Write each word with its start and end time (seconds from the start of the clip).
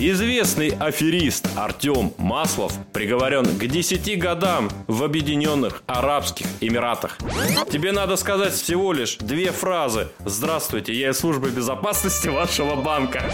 Известный 0.00 0.68
аферист 0.78 1.48
Артем 1.56 2.14
Маслов 2.18 2.72
приговорен 2.92 3.44
к 3.58 3.66
10 3.66 4.16
годам 4.16 4.70
в 4.86 5.02
Объединенных 5.02 5.82
Арабских 5.88 6.46
Эмиратах. 6.60 7.18
Тебе 7.72 7.90
надо 7.90 8.14
сказать 8.14 8.52
всего 8.52 8.92
лишь 8.92 9.16
две 9.16 9.50
фразы. 9.50 10.06
Здравствуйте, 10.24 10.92
я 10.92 11.10
из 11.10 11.18
службы 11.18 11.50
безопасности 11.50 12.28
вашего 12.28 12.76
банка. 12.76 13.28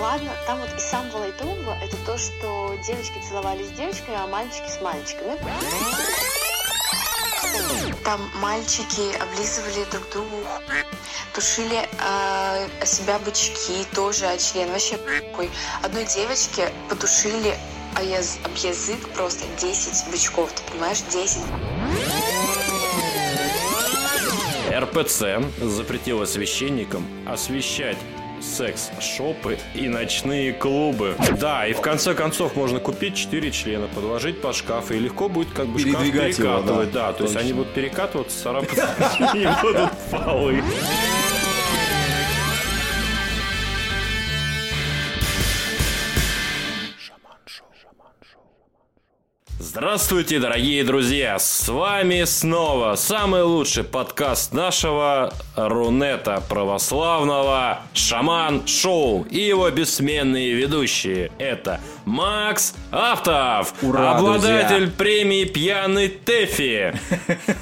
Ладно, 0.00 0.32
там 0.48 0.58
вот 0.58 0.76
из 0.76 0.82
самого 0.82 1.18
лайтового 1.18 1.76
это 1.84 1.96
то, 2.04 2.18
что 2.18 2.76
девочки 2.84 3.20
целовались 3.28 3.68
с 3.68 3.78
девочками, 3.78 4.16
а 4.20 4.26
мальчики 4.26 4.68
с 4.68 4.80
мальчиками. 4.82 5.38
Там 8.04 8.20
мальчики 8.40 9.14
облизывали 9.20 9.84
друг 9.90 10.08
другу, 10.12 10.36
тушили 11.34 11.88
э, 12.00 12.68
себя 12.86 13.18
бычки, 13.18 13.84
тоже 13.94 14.26
о 14.26 14.38
член. 14.38 14.70
Вообще 14.70 14.96
какой. 14.96 15.50
Одной 15.82 16.04
девочке 16.04 16.72
потушили 16.88 17.56
о 17.96 18.02
яз- 18.02 18.38
об 18.44 18.54
язык 18.56 19.08
просто 19.14 19.44
10 19.60 20.10
бычков, 20.12 20.50
ты 20.52 20.62
понимаешь, 20.70 20.98
10. 21.10 21.38
РПЦ 24.70 25.40
запретила 25.62 26.24
священникам 26.26 27.06
освещать 27.26 27.96
секс-шопы 28.40 29.58
и 29.74 29.88
ночные 29.88 30.52
клубы. 30.52 31.14
Да, 31.40 31.66
и 31.66 31.72
в 31.72 31.80
конце 31.80 32.14
концов 32.14 32.56
можно 32.56 32.78
купить 32.80 33.16
4 33.16 33.50
члена, 33.50 33.88
подложить 33.88 34.40
под 34.40 34.54
шкаф, 34.54 34.90
и 34.90 34.98
легко 34.98 35.28
будет 35.28 35.50
как 35.52 35.66
бы 35.66 35.78
шкаф 35.78 35.92
Передвигать 36.00 36.38
его, 36.38 36.48
перекатывать. 36.58 36.92
да, 36.92 37.06
да, 37.08 37.12
то 37.12 37.24
есть 37.24 37.36
они 37.36 37.52
будут 37.52 37.72
перекатываться, 37.74 38.42
царапаться, 38.42 38.94
и 39.34 39.46
будут 39.62 39.90
полы. 40.10 40.62
Здравствуйте, 49.76 50.38
дорогие 50.38 50.82
друзья! 50.84 51.38
С 51.38 51.68
вами 51.68 52.24
снова 52.24 52.94
самый 52.94 53.42
лучший 53.42 53.84
подкаст 53.84 54.54
нашего 54.54 55.34
Рунета 55.54 56.42
православного 56.48 57.80
Шаман 57.92 58.66
Шоу 58.66 59.26
и 59.28 59.38
его 59.38 59.68
бессменные 59.68 60.54
ведущие. 60.54 61.30
Это 61.36 61.82
Макс 62.06 62.72
Автов, 62.90 63.74
Ура, 63.82 64.16
обладатель 64.16 64.86
друзья! 64.86 64.92
премии 64.96 65.44
Пьяный 65.44 66.08
Тэфи. 66.08 66.98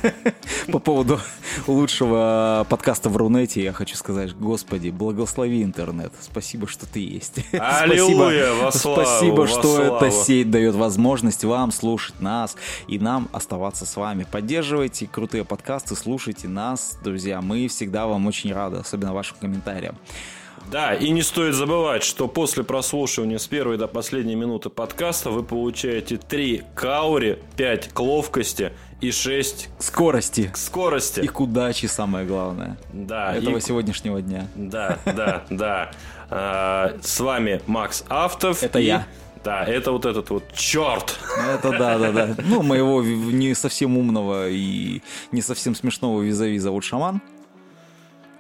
По 0.71 0.79
поводу 0.79 1.21
лучшего 1.67 2.67
подкаста 2.69 3.09
в 3.09 3.17
Рунете 3.17 3.63
я 3.63 3.73
хочу 3.73 3.97
сказать, 3.97 4.35
господи, 4.37 4.91
благослови 4.91 5.63
интернет. 5.63 6.13
Спасибо, 6.21 6.67
что 6.67 6.87
ты 6.87 7.01
есть. 7.01 7.39
Аллилуйя, 7.53 8.55
во 8.55 8.73
славу, 8.73 9.03
Спасибо, 9.03 9.41
во 9.41 9.47
что 9.47 9.63
славу. 9.63 9.97
эта 9.97 10.11
сеть 10.11 10.51
дает 10.51 10.75
возможность 10.75 11.45
вам 11.45 11.73
слушать 11.73 12.21
нас 12.21 12.57
и 12.89 12.99
нам 12.99 13.29
оставаться 13.33 13.87
с 13.87 13.97
вами. 13.97 14.27
Поддерживайте 14.31 15.07
крутые 15.07 15.45
подкасты, 15.45 15.97
слушайте 15.97 16.49
нас, 16.49 16.99
друзья. 17.03 17.41
Мы 17.41 17.69
всегда 17.69 18.07
вам 18.07 18.27
очень 18.27 18.53
рады, 18.53 18.79
особенно 18.79 19.13
вашим 19.13 19.37
комментариям. 19.41 19.97
Да, 20.71 20.95
и 20.95 21.11
не 21.11 21.23
стоит 21.23 21.55
забывать, 21.55 22.03
что 22.03 22.27
после 22.27 22.65
прослушивания 22.65 23.39
с 23.39 23.47
первой 23.47 23.77
до 23.77 23.87
последней 23.87 24.35
минуты 24.35 24.71
подкаста 24.71 25.31
вы 25.31 25.45
получаете 25.45 26.17
3 26.17 26.63
каури, 26.75 27.39
5 27.57 27.89
к 27.93 28.01
ловкости 28.01 28.73
и 29.01 29.13
6 29.13 29.69
Скорости 29.79 30.49
к 30.53 30.57
скорости. 30.57 31.21
и 31.21 31.29
к 31.29 31.39
удаче 31.41 31.87
самое 31.87 32.27
главное 32.27 32.77
Да, 32.93 33.35
этого 33.37 33.59
и- 33.59 33.61
сегодняшнего 33.61 34.21
дня. 34.23 34.49
Да, 34.57 34.99
да, 35.05 35.45
да. 35.51 35.91
А, 36.31 36.97
С 37.03 37.21
вами 37.21 37.61
Макс 37.67 38.05
Автов. 38.09 38.63
Это 38.63 38.79
я. 38.79 39.07
Да, 39.45 39.63
это 39.65 39.93
вот 39.93 40.07
этот 40.07 40.31
вот 40.31 40.45
черт. 40.55 41.19
Это 41.55 41.71
да, 41.73 41.99
да, 41.99 42.11
да. 42.13 42.35
Ну, 42.47 42.63
моего 42.63 43.03
не 43.03 43.55
совсем 43.55 43.99
умного 43.99 44.49
и 44.49 45.03
не 45.31 45.43
совсем 45.43 45.75
смешного 45.75 46.23
визави 46.23 46.59
зовут 46.59 46.83
Шаман. 46.83 47.21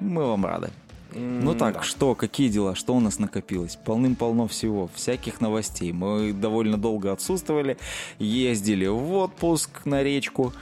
Мы 0.00 0.24
вам 0.26 0.46
рады. 0.46 0.70
Ну 1.14 1.54
так, 1.54 1.84
что, 1.84 2.14
какие 2.14 2.48
дела, 2.48 2.74
что 2.74 2.94
у 2.94 3.00
нас 3.00 3.18
накопилось? 3.18 3.76
Полным-полно 3.84 4.48
всего, 4.48 4.88
всяких 4.94 5.40
новостей. 5.40 5.92
Мы 5.92 6.32
довольно 6.32 6.76
долго 6.76 7.12
отсутствовали, 7.12 7.76
ездили 8.18 8.86
в 8.86 9.12
отпуск 9.14 9.84
на 9.84 10.02
речку, 10.02 10.52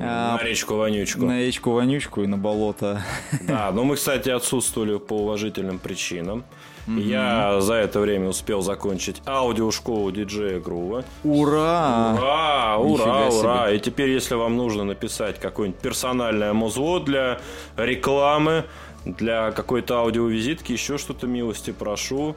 а, 0.00 0.36
На 0.36 0.42
речку 0.42 0.74
Вонючку. 0.74 1.24
на 1.24 1.38
речку 1.40 1.70
Вонючку 1.70 2.22
и 2.22 2.26
на 2.26 2.36
болото. 2.36 3.02
Да, 3.42 3.70
но 3.74 3.84
мы, 3.84 3.96
кстати, 3.96 4.28
отсутствовали 4.30 4.98
по 4.98 5.14
уважительным 5.14 5.78
причинам. 5.78 6.44
Я 6.86 7.60
за 7.60 7.74
это 7.74 8.00
время 8.00 8.28
успел 8.28 8.60
закончить 8.60 9.22
аудиошколу 9.26 10.10
диджея 10.10 10.60
Грува. 10.60 11.04
Ура! 11.22 12.14
Ура, 12.16 12.76
ура, 12.78 12.90
Нифига 12.90 13.30
себе. 13.30 13.40
ура. 13.40 13.70
И 13.70 13.78
теперь, 13.78 14.10
если 14.10 14.34
вам 14.34 14.56
нужно 14.56 14.84
написать 14.84 15.38
какое-нибудь 15.40 15.80
персональное 15.80 16.52
музло 16.52 17.00
для 17.00 17.40
рекламы, 17.76 18.64
для 19.04 19.50
какой-то 19.52 19.98
аудиовизитки, 19.98 20.72
еще 20.72 20.98
что-то, 20.98 21.26
милости 21.26 21.72
прошу. 21.72 22.36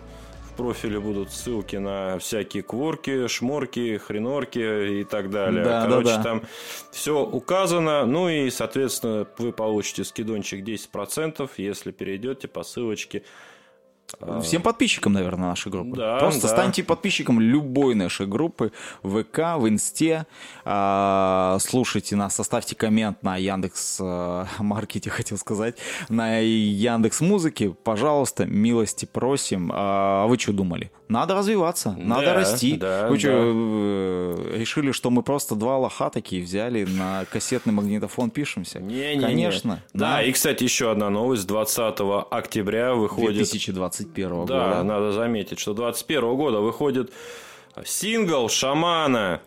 В 0.52 0.58
профиле 0.58 1.00
будут 1.00 1.32
ссылки 1.32 1.76
на 1.76 2.18
всякие 2.18 2.64
кворки, 2.64 3.28
шморки, 3.28 3.98
хренорки 3.98 5.02
и 5.02 5.04
так 5.04 5.30
далее. 5.30 5.64
Да, 5.64 5.82
да, 5.84 5.88
Короче, 5.88 6.16
да. 6.16 6.24
там 6.24 6.42
все 6.92 7.22
указано. 7.24 8.06
Ну 8.08 8.28
и, 8.28 8.50
соответственно, 8.50 9.28
вы 9.38 9.52
получите 9.52 10.04
скидончик 10.04 10.66
10%, 10.66 11.48
если 11.58 11.92
перейдете 11.92 12.48
по 12.48 12.64
ссылочке 12.64 13.22
Э, 14.20 14.42
Всем 14.44 14.62
подписчикам, 14.62 15.14
наверное, 15.14 15.50
нашей 15.50 15.72
группы. 15.72 15.98
Да, 15.98 16.18
Просто 16.18 16.44
да. 16.44 16.48
станьте 16.48 16.84
подписчиком 16.84 17.40
любой 17.40 17.96
нашей 17.96 18.26
группы 18.26 18.72
в 19.04 19.24
ВК, 19.24 19.58
в 19.58 19.68
Инсте. 19.68 20.26
А, 20.66 21.58
слушайте 21.60 22.16
нас, 22.16 22.40
оставьте 22.40 22.76
коммент 22.76 23.24
на 23.24 23.38
Яндекс 23.38 23.98
э, 24.00 24.46
Маркете, 24.60 25.10
хотел 25.12 25.38
сказать, 25.38 25.78
на 26.10 26.40
Яндекс 26.40 27.22
Музыке. 27.22 27.76
Пожалуйста, 27.84 28.46
милости 28.46 29.06
просим. 29.06 29.72
А 29.74 30.26
вы 30.28 30.38
что 30.38 30.54
думали? 30.54 30.92
Надо 31.10 31.36
развиваться, 31.36 31.96
надо 31.98 32.34
расти. 32.34 32.76
Да, 32.76 33.08
вы 33.08 33.18
что, 33.18 33.30
да. 33.30 33.38
Э, 33.38 34.58
решили, 34.58 34.92
что 34.92 35.10
мы 35.10 35.24
просто 35.24 35.56
два 35.56 35.78
лоха 35.78 36.10
такие 36.10 36.44
взяли 36.44 36.84
на 36.84 37.26
кассетный 37.32 37.74
магнитофон 37.74 38.30
пишемся? 38.30 38.80
Не, 38.80 39.16
не, 39.16 39.22
Конечно. 39.22 39.82
Не. 39.94 40.00
Да, 40.00 40.12
да, 40.18 40.24
и, 40.24 40.32
кстати, 40.32 40.64
еще 40.64 40.92
одна 40.92 41.10
новость. 41.10 41.48
20 41.48 42.00
октября 42.30 42.94
выходит... 42.94 43.36
2020 43.36 43.97
21 43.98 44.30
года. 44.30 44.54
Да, 44.54 44.84
надо 44.84 45.12
заметить, 45.12 45.60
что 45.60 45.74
21 45.74 46.36
года 46.36 46.60
выходит 46.60 47.12
сингл 47.86 48.50
«Шамана». 48.50 49.42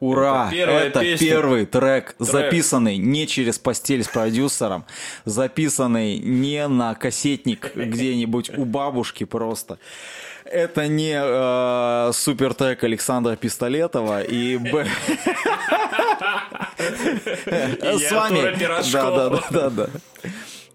Ура! 0.00 0.46
Это, 0.46 0.54
первая 0.54 0.84
это 0.86 1.00
песня. 1.00 1.28
первый 1.28 1.66
трек, 1.66 2.14
трек, 2.14 2.16
записанный 2.18 2.96
не 2.96 3.26
через 3.26 3.58
постель 3.58 4.02
с 4.02 4.08
продюсером, 4.08 4.86
записанный 5.26 6.18
не 6.18 6.66
на 6.68 6.94
кассетник 6.94 7.76
где-нибудь 7.76 8.50
у 8.56 8.64
бабушки 8.64 9.24
просто. 9.24 9.78
Это 10.46 10.88
не 10.88 11.12
э, 11.14 12.12
супер 12.14 12.54
трек 12.54 12.82
Александра 12.82 13.36
Пистолетова 13.36 14.22
и 14.22 14.56
Б. 14.56 14.86
С 16.78 18.10
вами. 18.10 18.58
Да, 18.90 19.10
да, 19.10 19.42
да, 19.50 19.70
да. 19.70 19.88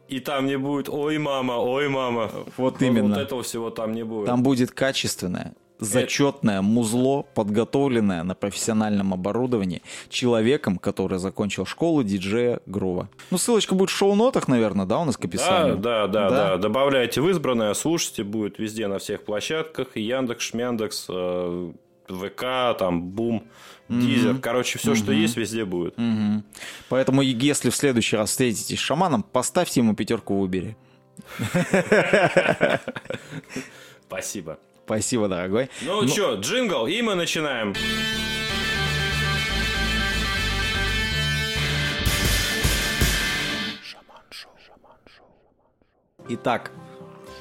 И 0.08 0.20
там 0.20 0.46
не 0.46 0.58
будет 0.58 0.90
«Ой, 0.90 1.18
мама, 1.18 1.54
ой, 1.54 1.90
мама». 1.90 2.30
Вот 2.58 2.82
именно. 2.82 3.16
Вот 3.16 3.18
этого 3.18 3.44
всего 3.44 3.70
там 3.70 3.92
не 3.94 4.04
будет. 4.04 4.28
Там 4.28 4.44
будет 4.44 4.72
качественное, 4.72 5.54
зачетное 5.80 6.62
музло, 6.62 7.24
подготовленное 7.34 8.24
на 8.24 8.36
профессиональном 8.36 9.14
оборудовании 9.14 9.82
человеком, 10.10 10.78
который 10.78 11.20
закончил 11.20 11.66
школу 11.66 12.04
диджея 12.04 12.60
Грува. 12.66 13.10
Ну, 13.32 13.38
ссылочка 13.38 13.76
будет 13.76 13.90
в 13.90 13.94
шоу-нотах, 13.94 14.48
наверное, 14.48 14.86
да, 14.86 15.00
у 15.00 15.06
нас 15.06 15.18
к 15.18 15.22
Да, 15.22 15.28
описанию? 15.28 15.78
да, 15.78 16.08
да, 16.08 16.30
да, 16.30 16.58
Добавляйте 16.58 17.22
в 17.22 17.30
избранное, 17.30 17.74
слушайте, 17.74 18.24
будет 18.24 18.60
везде 18.60 18.88
на 18.88 19.00
всех 19.00 19.24
площадках. 19.26 19.98
И 19.98 20.02
Яндекс, 20.02 20.46
Шмяндекс, 20.46 21.08
э, 21.10 21.72
ВК, 22.08 22.78
там, 22.78 23.10
Бум, 23.10 23.48
Дизер. 23.90 24.38
Короче, 24.40 24.80
все, 24.80 24.96
что 24.96 25.12
есть, 25.12 25.38
везде 25.38 25.66
будет. 25.66 25.98
Мгм. 25.98 26.44
Поэтому, 26.90 27.22
если 27.22 27.70
в 27.70 27.76
следующий 27.76 28.18
раз 28.18 28.32
встретитесь 28.32 28.80
с 28.80 28.82
шаманом, 28.82 29.24
поставьте 29.24 29.80
ему 29.80 29.96
пятерку 29.96 30.36
в 30.36 30.42
Убере. 30.42 30.76
Спасибо. 34.08 34.60
Спасибо, 34.86 35.28
дорогой. 35.28 35.70
Ну, 35.82 36.08
что, 36.08 36.36
джингл, 36.36 36.86
и 36.86 37.02
мы 37.02 37.16
начинаем. 37.16 37.74
Итак, 46.28 46.72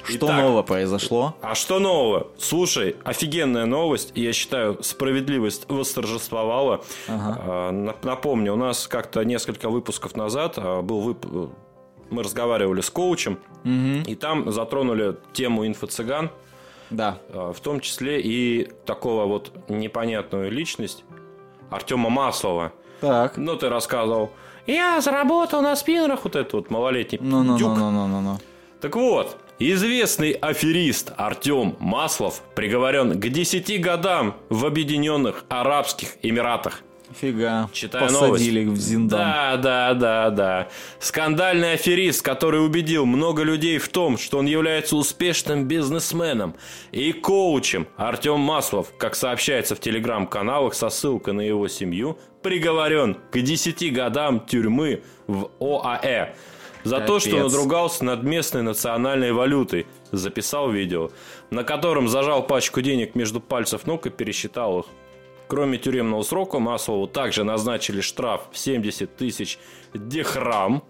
что 0.05 0.27
Итак. 0.27 0.41
нового 0.41 0.61
произошло? 0.63 1.35
А 1.41 1.55
что 1.55 1.79
нового? 1.79 2.27
Слушай, 2.37 2.95
офигенная 3.03 3.65
новость. 3.65 4.11
Я 4.15 4.33
считаю, 4.33 4.81
справедливость 4.83 5.65
восторжествовала. 5.69 6.83
А, 7.07 7.71
нап- 7.71 7.97
Напомню, 8.03 8.53
у 8.53 8.57
нас 8.57 8.87
как-то 8.87 9.23
несколько 9.23 9.69
выпусков 9.69 10.15
назад 10.15 10.53
а, 10.57 10.81
был 10.81 11.01
вып- 11.11 11.49
мы 12.09 12.21
разговаривали 12.23 12.81
с 12.81 12.89
коучем, 12.89 13.39
и 13.63 14.15
там 14.15 14.51
затронули 14.51 15.17
тему 15.33 15.65
инфо-цыган, 15.65 16.29
Да. 16.91 17.17
а, 17.33 17.51
в 17.51 17.59
том 17.59 17.79
числе 17.79 18.21
и 18.21 18.69
такого 18.85 19.25
вот 19.25 19.51
непонятную 19.69 20.51
личность 20.51 21.03
Артема 21.71 22.09
Маслова. 22.09 22.71
Так. 23.01 23.37
Ну, 23.37 23.55
ты 23.55 23.69
рассказывал, 23.69 24.29
я 24.67 25.01
заработал 25.01 25.61
на 25.61 25.75
спиннерах, 25.75 26.23
вот 26.23 26.35
этот 26.35 26.53
вот 26.53 26.69
малолетний 26.69 27.19
Ну, 27.21 27.43
ну, 27.43 27.57
дюк. 27.57 27.69
ну, 27.77 27.91
ну, 27.91 27.91
ну, 27.91 28.07
ну, 28.07 28.21
ну. 28.21 28.37
Так 28.81 28.95
вот, 28.95 29.35
известный 29.59 30.31
аферист 30.31 31.13
Артем 31.17 31.75
Маслов 31.79 32.41
приговорен 32.55 33.19
к 33.19 33.29
10 33.29 33.81
годам 33.81 34.35
в 34.49 34.65
Объединенных 34.65 35.45
Арабских 35.49 36.15
Эмиратах. 36.21 36.81
Фига. 37.19 37.69
Читаю 37.71 38.07
Посадили 38.07 38.65
новость. 38.65 38.81
в 38.81 38.85
Зиндан. 38.85 39.19
Да, 39.19 39.57
да, 39.57 39.93
да, 39.93 40.29
да. 40.29 40.67
Скандальный 40.99 41.73
аферист, 41.73 42.21
который 42.21 42.65
убедил 42.65 43.05
много 43.05 43.43
людей 43.43 43.77
в 43.77 43.87
том, 43.89 44.17
что 44.17 44.39
он 44.39 44.45
является 44.45 44.95
успешным 44.95 45.67
бизнесменом 45.67 46.55
и 46.91 47.13
коучем. 47.13 47.87
Артем 47.95 48.39
Маслов, 48.39 48.87
как 48.97 49.15
сообщается 49.15 49.75
в 49.75 49.79
телеграм-каналах 49.79 50.73
со 50.73 50.89
ссылкой 50.89 51.33
на 51.33 51.41
его 51.41 51.67
семью, 51.67 52.17
приговорен 52.41 53.17
к 53.31 53.39
10 53.39 53.93
годам 53.93 54.45
тюрьмы 54.45 55.01
в 55.27 55.49
ОАЭ. 55.59 56.33
За 56.85 57.01
то, 57.01 57.19
что 57.19 57.31
Капец. 57.31 57.43
надругался 57.43 58.05
над 58.05 58.23
местной 58.23 58.61
национальной 58.61 59.31
валютой. 59.31 59.87
Записал 60.11 60.69
видео, 60.69 61.09
на 61.49 61.63
котором 61.63 62.07
зажал 62.07 62.45
пачку 62.45 62.81
денег 62.81 63.15
между 63.15 63.41
пальцев 63.41 63.85
ног 63.87 64.05
и 64.05 64.09
пересчитал 64.09 64.79
их. 64.81 64.85
Кроме 65.47 65.77
тюремного 65.77 66.21
срока, 66.23 66.59
Маслову 66.59 67.07
также 67.07 67.43
назначили 67.43 68.01
штраф 68.01 68.41
в 68.51 68.57
70 68.57 69.15
тысяч 69.17 69.59
дихрам. 69.93 70.83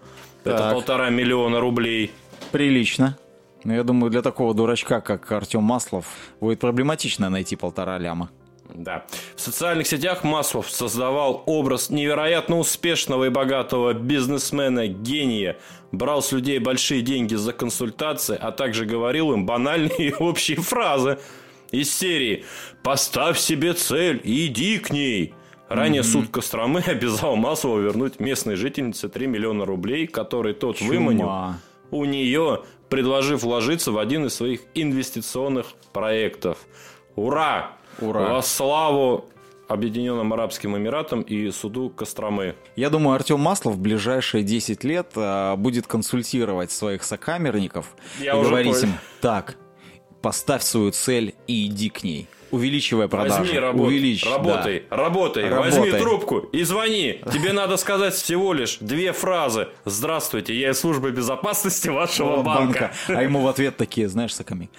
Это 0.44 0.58
Так. 0.58 0.72
полтора 0.74 1.10
миллиона 1.10 1.60
рублей. 1.60 2.12
Прилично. 2.52 3.18
Но 3.64 3.74
я 3.74 3.82
думаю, 3.82 4.10
для 4.10 4.22
такого 4.22 4.54
дурачка, 4.54 5.00
как 5.00 5.32
Артем 5.32 5.62
Маслов, 5.62 6.06
будет 6.40 6.60
проблематично 6.60 7.28
найти 7.30 7.56
полтора 7.56 7.98
ляма. 7.98 8.30
Да. 8.72 9.04
В 9.34 9.40
социальных 9.40 9.86
сетях 9.86 10.24
Маслов 10.24 10.70
создавал 10.70 11.42
образ 11.46 11.88
невероятно 11.90 12.58
успешного 12.58 13.24
и 13.24 13.28
богатого 13.28 13.92
бизнесмена-гения, 13.94 15.56
брал 15.96 16.22
с 16.22 16.32
людей 16.32 16.58
большие 16.58 17.02
деньги 17.02 17.34
за 17.34 17.52
консультации, 17.52 18.38
а 18.40 18.52
также 18.52 18.84
говорил 18.84 19.32
им 19.32 19.46
банальные 19.46 20.10
и 20.10 20.14
общие 20.14 20.58
фразы 20.58 21.18
из 21.70 21.92
серии 21.92 22.44
«Поставь 22.82 23.38
себе 23.38 23.72
цель 23.72 24.20
и 24.22 24.46
иди 24.46 24.78
к 24.78 24.90
ней». 24.90 25.34
Ранее 25.68 26.04
суд 26.04 26.28
Костромы 26.28 26.80
обязал 26.86 27.36
Маслова 27.36 27.80
вернуть 27.80 28.20
местной 28.20 28.56
жительнице 28.56 29.08
3 29.08 29.26
миллиона 29.26 29.64
рублей, 29.64 30.06
которые 30.06 30.54
тот 30.54 30.80
выманил 30.80 31.26
Чума. 31.26 31.60
у 31.90 32.04
нее, 32.04 32.62
предложив 32.88 33.42
вложиться 33.42 33.90
в 33.90 33.98
один 33.98 34.26
из 34.26 34.34
своих 34.34 34.60
инвестиционных 34.74 35.66
проектов. 35.92 36.58
Ура! 37.16 37.72
Ура. 37.98 38.34
Во 38.34 38.42
славу 38.42 39.24
Объединенным 39.68 40.32
Арабским 40.32 40.76
Эмиратам 40.76 41.22
и 41.22 41.50
суду 41.50 41.90
Костромы. 41.90 42.54
Я 42.76 42.88
думаю, 42.90 43.16
Артем 43.16 43.40
Маслов 43.40 43.74
в 43.74 43.80
ближайшие 43.80 44.44
10 44.44 44.84
лет 44.84 45.08
а, 45.16 45.56
будет 45.56 45.86
консультировать 45.86 46.70
своих 46.70 47.02
сокамерников 47.02 47.96
Я 48.20 48.38
и 48.38 48.42
говорить 48.42 48.74
понял. 48.74 48.88
им, 48.88 48.98
так, 49.20 49.56
поставь 50.22 50.62
свою 50.62 50.92
цель 50.92 51.34
и 51.46 51.66
иди 51.66 51.90
к 51.90 52.04
ней. 52.04 52.28
Увеличивая 52.50 53.08
продажи. 53.08 53.40
Возьми, 53.42 53.58
работай, 53.58 53.86
Увеличь, 53.86 54.24
да. 54.24 54.30
работай, 54.36 54.84
работай, 54.90 55.48
Работай. 55.48 55.70
возьми 55.80 55.90
трубку 55.98 56.38
и 56.38 56.62
звони. 56.62 57.20
Тебе 57.32 57.52
надо 57.52 57.76
сказать 57.76 58.14
всего 58.14 58.52
лишь 58.52 58.78
две 58.80 59.12
фразы. 59.12 59.68
Здравствуйте, 59.84 60.54
я 60.58 60.70
из 60.70 60.78
службы 60.80 61.10
безопасности 61.10 61.88
вашего 61.88 62.42
банка. 62.42 62.92
А 63.08 63.22
ему 63.22 63.40
в 63.42 63.48
ответ 63.48 63.76
такие, 63.76 64.08
знаешь, 64.08 64.34
соками. 64.34 64.70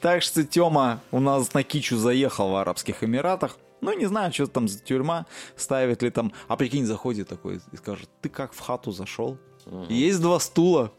Так 0.00 0.22
что 0.22 0.44
Тёма 0.44 1.00
у 1.12 1.20
нас 1.20 1.54
на 1.54 1.62
Кичу 1.62 1.96
заехал 1.96 2.50
в 2.50 2.56
Арабских 2.56 3.04
Эмиратах. 3.04 3.56
Ну, 3.80 3.92
не 3.96 4.06
знаю, 4.06 4.32
что 4.32 4.46
там 4.46 4.68
за 4.68 4.78
тюрьма, 4.80 5.26
ставит 5.56 6.02
ли 6.02 6.10
там. 6.10 6.32
А 6.48 6.56
прикинь, 6.56 6.86
заходит 6.86 7.28
такой 7.28 7.60
и 7.72 7.76
скажет, 7.76 8.08
ты 8.20 8.28
как 8.28 8.52
в 8.52 8.60
хату 8.60 8.92
зашел? 8.92 9.38
Есть 9.88 10.20
два 10.20 10.40
стула. 10.40 10.90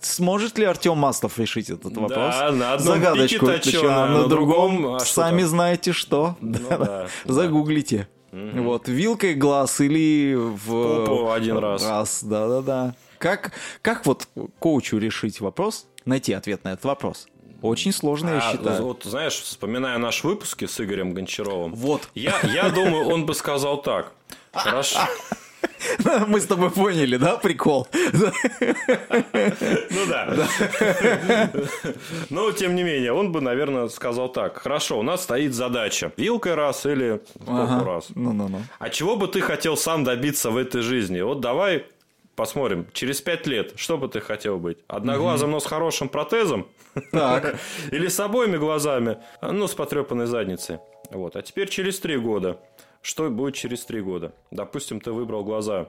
Сможет 0.00 0.58
ли 0.58 0.66
Артем 0.66 0.98
Маслов 0.98 1.38
решить 1.38 1.70
этот 1.70 1.96
вопрос? 1.96 2.34
на 2.52 2.74
одном 2.74 2.78
Загадочку. 2.94 3.46
точёно, 3.46 4.04
а 4.04 4.06
на 4.08 4.22
на 4.22 4.28
другом, 4.28 4.76
другом, 4.82 4.94
а 4.96 5.00
сами 5.00 5.40
там? 5.40 5.48
знаете 5.48 5.92
что. 5.92 6.36
да, 6.40 6.76
да. 6.78 7.08
Загуглите. 7.24 8.08
Вот, 8.32 8.88
вилкой 8.88 9.34
глаз 9.34 9.80
или 9.80 10.34
в... 10.34 11.04
Попу 11.06 11.30
один 11.30 11.56
раз. 11.58 11.86
Раз, 11.86 12.22
да-да-да. 12.24 12.94
Как, 13.18 13.52
как 13.80 14.04
вот 14.04 14.28
коучу 14.58 14.98
решить 14.98 15.40
вопрос, 15.40 15.86
найти 16.04 16.32
ответ 16.34 16.64
на 16.64 16.72
этот 16.72 16.84
вопрос? 16.84 17.28
Очень 17.62 17.92
сложно, 17.92 18.30
я 18.30 18.38
А, 18.46 18.52
считаю. 18.52 18.82
вот 18.82 19.04
знаешь, 19.04 19.34
вспоминая 19.40 19.96
наши 19.96 20.26
выпуски 20.26 20.66
с 20.66 20.78
Игорем 20.80 21.14
Гончаровым, 21.14 21.74
Вот. 21.74 22.08
я, 22.14 22.34
я 22.42 22.68
думаю, 22.68 23.06
он 23.08 23.24
бы 23.24 23.32
сказал 23.34 23.80
так. 23.80 24.12
Хорошо. 24.52 24.98
Мы 26.26 26.40
с 26.40 26.46
тобой 26.46 26.70
поняли, 26.70 27.16
да, 27.16 27.36
прикол? 27.36 27.86
Ну 27.92 28.30
да. 30.08 31.50
Но, 32.30 32.52
тем 32.52 32.74
не 32.74 32.82
менее, 32.82 33.12
он 33.12 33.32
бы, 33.32 33.40
наверное, 33.40 33.88
сказал 33.88 34.28
так. 34.28 34.58
Хорошо, 34.58 34.98
у 34.98 35.02
нас 35.02 35.22
стоит 35.22 35.54
задача. 35.54 36.12
Вилкой 36.16 36.54
раз 36.54 36.86
или 36.86 37.20
Ага. 37.46 37.84
раз. 37.84 38.06
Ну-ну-ну. 38.14 38.62
А 38.78 38.90
чего 38.90 39.16
бы 39.16 39.28
ты 39.28 39.40
хотел 39.40 39.76
сам 39.76 40.04
добиться 40.04 40.50
в 40.50 40.56
этой 40.56 40.82
жизни? 40.82 41.20
Вот 41.20 41.40
давай 41.40 41.86
посмотрим. 42.36 42.86
Через 42.92 43.20
пять 43.20 43.46
лет, 43.46 43.72
что 43.76 43.96
бы 43.96 44.08
ты 44.08 44.20
хотел 44.20 44.58
быть? 44.58 44.78
Одноглазым, 44.88 45.52
но 45.52 45.60
с 45.60 45.66
хорошим 45.66 46.08
протезом? 46.08 46.66
Так. 47.12 47.56
Или 47.92 48.08
с 48.08 48.18
обоими 48.20 48.56
глазами, 48.56 49.18
ну, 49.42 49.68
с 49.68 49.74
потрепанной 49.74 50.26
задницей. 50.26 50.78
Вот. 51.10 51.36
А 51.36 51.42
теперь 51.42 51.68
через 51.68 52.00
три 52.00 52.16
года. 52.16 52.58
Что 53.04 53.28
будет 53.28 53.54
через 53.54 53.84
три 53.84 54.00
года? 54.00 54.32
Допустим, 54.50 54.98
ты 54.98 55.12
выбрал 55.12 55.44
глаза. 55.44 55.88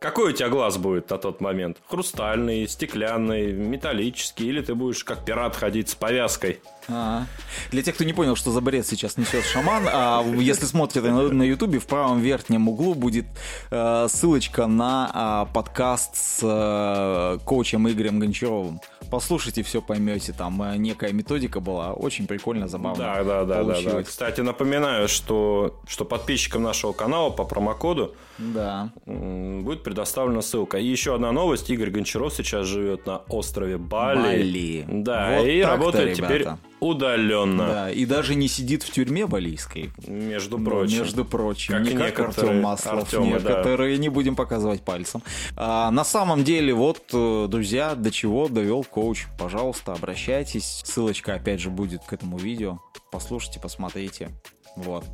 Какой 0.00 0.32
у 0.32 0.34
тебя 0.34 0.48
глаз 0.48 0.76
будет 0.76 1.08
на 1.08 1.18
тот 1.18 1.40
момент? 1.40 1.76
Хрустальный, 1.86 2.66
стеклянный, 2.66 3.52
металлический? 3.52 4.48
Или 4.48 4.60
ты 4.60 4.74
будешь 4.74 5.04
как 5.04 5.24
пират 5.24 5.54
ходить 5.54 5.88
с 5.88 5.94
повязкой? 5.94 6.58
Ага. 6.88 7.28
Для 7.70 7.82
тех, 7.84 7.94
кто 7.94 8.02
не 8.02 8.12
понял, 8.12 8.34
что 8.34 8.50
за 8.50 8.60
бред 8.60 8.84
сейчас 8.88 9.16
несет 9.16 9.44
шаман, 9.44 9.84
а 9.86 10.24
если 10.36 10.66
смотрите 10.66 11.08
на, 11.08 11.28
на 11.28 11.44
ютубе, 11.44 11.78
в 11.78 11.86
правом 11.86 12.20
верхнем 12.20 12.68
углу 12.68 12.96
будет 12.96 13.26
э, 13.70 14.08
ссылочка 14.10 14.66
на 14.66 15.10
а, 15.14 15.44
подкаст 15.44 16.16
с 16.16 16.40
э, 16.42 17.38
коучем 17.44 17.88
Игорем 17.88 18.18
Гончаровым. 18.18 18.80
Послушайте, 19.12 19.62
все 19.62 19.82
поймете. 19.82 20.32
Там 20.32 20.62
э, 20.62 20.78
некая 20.78 21.12
методика 21.12 21.60
была. 21.60 21.92
Очень 21.92 22.26
прикольно, 22.26 22.66
забавно. 22.66 22.98
Да, 23.04 23.22
да, 23.22 23.44
да, 23.44 23.62
да, 23.62 23.76
да. 23.82 24.02
Кстати, 24.02 24.40
напоминаю, 24.40 25.06
что, 25.06 25.78
что 25.86 26.06
подписчикам 26.06 26.62
нашего 26.62 26.92
канала 26.94 27.28
по 27.28 27.44
промокоду 27.44 28.14
Да. 28.38 28.90
будет 29.04 29.82
предоставлена 29.82 30.40
ссылка. 30.40 30.78
И 30.78 30.86
еще 30.86 31.14
одна 31.14 31.30
новость. 31.30 31.68
Игорь 31.68 31.90
Гончаров 31.90 32.32
сейчас 32.32 32.66
живет 32.66 33.04
на 33.04 33.18
острове 33.28 33.76
Бали. 33.76 34.18
Бали. 34.18 34.86
Да, 34.88 35.36
Вот 35.36 35.46
и 35.46 35.60
работает 35.60 36.16
теперь 36.16 36.38
ребята. 36.38 36.58
Удаленно. 36.82 37.66
Да, 37.66 37.90
и 37.90 38.04
даже 38.06 38.34
не 38.34 38.48
сидит 38.48 38.82
в 38.82 38.90
тюрьме 38.90 39.26
балийской. 39.26 39.90
Между 40.06 40.58
Ну, 40.58 40.64
прочим. 40.64 40.98
Между 40.98 41.24
прочим, 41.24 41.74
Как 41.74 41.82
не 41.84 41.96
как 41.96 42.18
Артем 42.18 42.60
Маслов, 42.60 43.04
Артемы, 43.04 43.38
да. 43.38 43.50
некоторые 43.50 43.98
не 43.98 44.08
будем 44.08 44.34
показывать 44.36 44.82
пальцем. 44.82 45.22
А, 45.56 45.90
на 45.90 46.04
самом 46.04 46.44
деле, 46.44 46.74
вот, 46.74 47.02
э, 47.12 47.46
друзья, 47.48 47.94
до 47.94 48.10
чего 48.10 48.48
довел 48.48 48.84
коуч. 48.84 49.26
Пожалуйста, 49.38 49.92
обращайтесь. 49.92 50.82
Ссылочка, 50.84 51.34
опять 51.34 51.60
же, 51.60 51.70
будет 51.70 52.02
к 52.04 52.12
этому 52.12 52.36
видео. 52.36 52.80
Послушайте, 53.10 53.60
посмотрите. 53.60 54.30
Вот. 54.76 55.04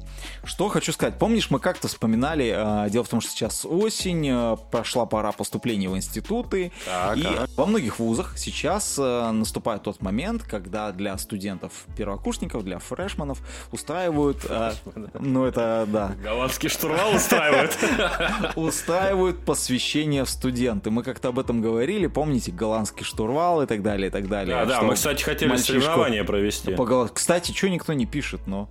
Что 0.44 0.68
хочу 0.68 0.92
сказать. 0.92 1.18
Помнишь, 1.18 1.50
мы 1.50 1.58
как-то 1.58 1.88
вспоминали, 1.88 2.86
э, 2.86 2.90
дело 2.90 3.04
в 3.04 3.08
том, 3.08 3.20
что 3.20 3.30
сейчас 3.30 3.64
осень, 3.64 4.28
э, 4.28 4.56
прошла 4.70 5.04
пора 5.04 5.32
поступления 5.32 5.88
в 5.88 5.96
институты, 5.96 6.70
Так, 6.86 7.16
и 7.16 7.26
ага. 7.26 7.46
во 7.56 7.66
многих 7.66 7.98
вузах 7.98 8.38
сейчас 8.38 8.96
э, 8.98 9.30
наступает 9.32 9.82
тот 9.82 10.00
момент, 10.00 10.44
когда 10.44 10.92
для 10.92 11.18
студентов 11.18 11.72
первокурсников, 11.96 12.64
для 12.64 12.78
фрешманов 12.78 13.40
устраивают, 13.72 14.46
э, 14.48 14.72
ну 15.18 15.44
это 15.44 15.86
да, 15.88 16.12
Голландский 16.22 16.68
штурвал 16.68 17.16
устраивает. 17.16 17.76
устраивают 18.56 19.44
посвящение 19.44 20.24
в 20.24 20.30
студенты. 20.30 20.90
Мы 20.90 21.02
как-то 21.02 21.28
об 21.28 21.38
этом 21.38 21.60
говорили, 21.60 22.06
помните, 22.06 22.52
голландский 22.52 23.04
штурвал 23.04 23.62
и 23.62 23.66
так 23.66 23.82
далее, 23.82 24.08
и 24.08 24.10
так 24.10 24.28
далее. 24.28 24.54
Да, 24.54 24.64
да, 24.66 24.82
мы, 24.82 24.94
кстати, 24.94 25.22
хотели 25.22 25.56
соревнования 25.56 26.22
провести. 26.22 26.76
Кстати, 27.12 27.52
что 27.52 27.68
никто 27.68 27.92
не 27.92 28.06
пишет, 28.06 28.46
но 28.46 28.68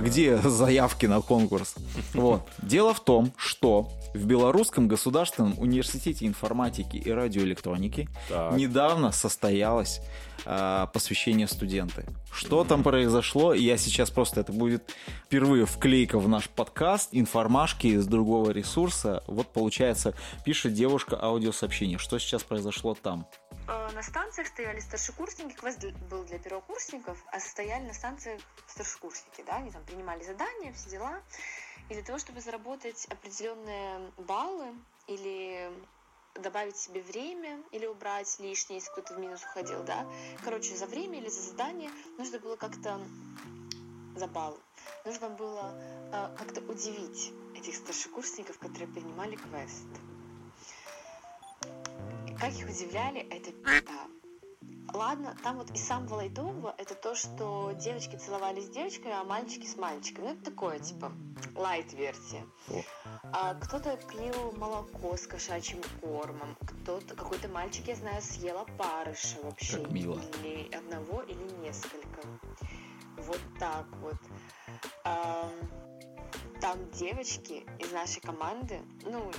где 0.00 0.36
заявки 0.44 1.06
на 1.06 1.20
конкурс. 1.20 1.74
Вот. 2.14 2.42
Дело 2.62 2.94
в 2.94 3.00
том, 3.00 3.32
что 3.36 3.88
в 4.14 4.26
Белорусском 4.26 4.88
государственном 4.88 5.54
университете 5.58 6.26
информатики 6.26 6.96
и 6.96 7.10
радиоэлектроники 7.10 8.08
Так. 8.28 8.54
недавно 8.56 9.10
состоялось 9.12 10.00
э, 10.44 10.86
посвящение 10.92 11.48
студенты. 11.48 12.04
Что 12.32 12.64
там 12.64 12.82
произошло? 12.82 13.54
Я 13.54 13.76
сейчас 13.76 14.10
просто, 14.10 14.40
это 14.40 14.52
будет 14.52 14.94
впервые 15.26 15.66
вклейка 15.66 16.18
в 16.18 16.28
наш 16.28 16.48
подкаст, 16.48 17.10
информашки 17.12 17.88
из 17.88 18.06
другого 18.06 18.50
ресурса. 18.50 19.22
Вот 19.26 19.52
получается, 19.52 20.14
пишет 20.44 20.74
девушка 20.74 21.18
аудиосообщение. 21.20 21.98
Что 21.98 22.18
сейчас 22.18 22.42
произошло 22.42 22.94
там? 22.94 23.26
Э, 23.68 23.90
На 23.92 24.02
станциях 24.02 24.48
стояли 24.48 24.80
старшекурсники, 24.80 25.54
квест 25.54 25.84
был 26.10 26.24
для 26.24 26.38
первокурсников, 26.38 27.18
а 27.32 27.40
стояли 27.40 27.84
на 27.84 27.94
станциях 27.94 28.40
старшекурсники, 28.66 29.42
да, 29.46 29.56
они 29.56 29.70
там 29.70 29.84
принимали 29.84 30.22
задания, 30.24 30.72
все 30.72 30.90
дела. 30.90 31.20
И 31.88 31.94
для 31.94 32.02
того, 32.02 32.18
чтобы 32.18 32.40
заработать 32.40 33.06
определенные 33.06 34.10
баллы 34.16 34.74
или 35.06 35.70
добавить 36.34 36.76
себе 36.76 37.02
время 37.02 37.62
или 37.72 37.86
убрать 37.86 38.38
лишнее, 38.38 38.78
если 38.78 38.90
кто-то 38.92 39.14
в 39.14 39.18
минус 39.18 39.42
уходил, 39.44 39.82
да. 39.84 40.06
Короче, 40.42 40.74
за 40.74 40.86
время 40.86 41.18
или 41.18 41.28
за 41.28 41.42
задание 41.42 41.90
нужно 42.18 42.38
было 42.38 42.56
как-то 42.56 43.00
за 44.16 44.26
баллы. 44.26 44.58
Нужно 45.04 45.28
было 45.28 45.74
э, 46.12 46.36
как-то 46.38 46.60
удивить 46.62 47.32
этих 47.56 47.76
старшекурсников, 47.76 48.58
которые 48.58 48.88
принимали 48.88 49.36
квест. 49.36 49.86
Как 52.42 52.54
их 52.54 52.68
удивляли, 52.68 53.20
это. 53.30 53.52
Ладно, 54.92 55.36
там 55.44 55.58
вот 55.58 55.70
и 55.70 55.78
самого 55.78 56.16
лайтового 56.16 56.74
это 56.76 56.96
то, 56.96 57.14
что 57.14 57.70
девочки 57.78 58.16
целовались 58.16 58.66
с 58.66 58.70
девочками, 58.70 59.14
а 59.14 59.22
мальчики 59.22 59.64
с 59.64 59.76
мальчиками. 59.76 60.24
Ну, 60.24 60.32
это 60.32 60.50
такое, 60.50 60.80
типа, 60.80 61.12
лайт-версия. 61.54 62.44
А 63.32 63.54
кто-то 63.54 63.96
пил 63.96 64.52
молоко 64.58 65.16
с 65.16 65.28
кошачьим 65.28 65.80
кормом, 66.00 66.56
кто-то, 66.66 67.14
какой-то 67.14 67.46
мальчик, 67.46 67.86
я 67.86 67.94
знаю, 67.94 68.20
съел 68.20 68.58
опарыша 68.58 69.36
вообще. 69.44 69.78
Как 69.78 69.92
мило. 69.92 70.20
Или 70.40 70.68
одного, 70.74 71.22
или 71.22 71.44
несколько. 71.60 72.26
Вот 73.18 73.40
так 73.60 73.86
вот. 74.00 74.18
Ам, 75.04 75.52
Там 76.60 76.90
девочки 76.90 77.64
из 77.78 77.92
нашей 77.92 78.20
команды, 78.20 78.80
ну, 79.04 79.30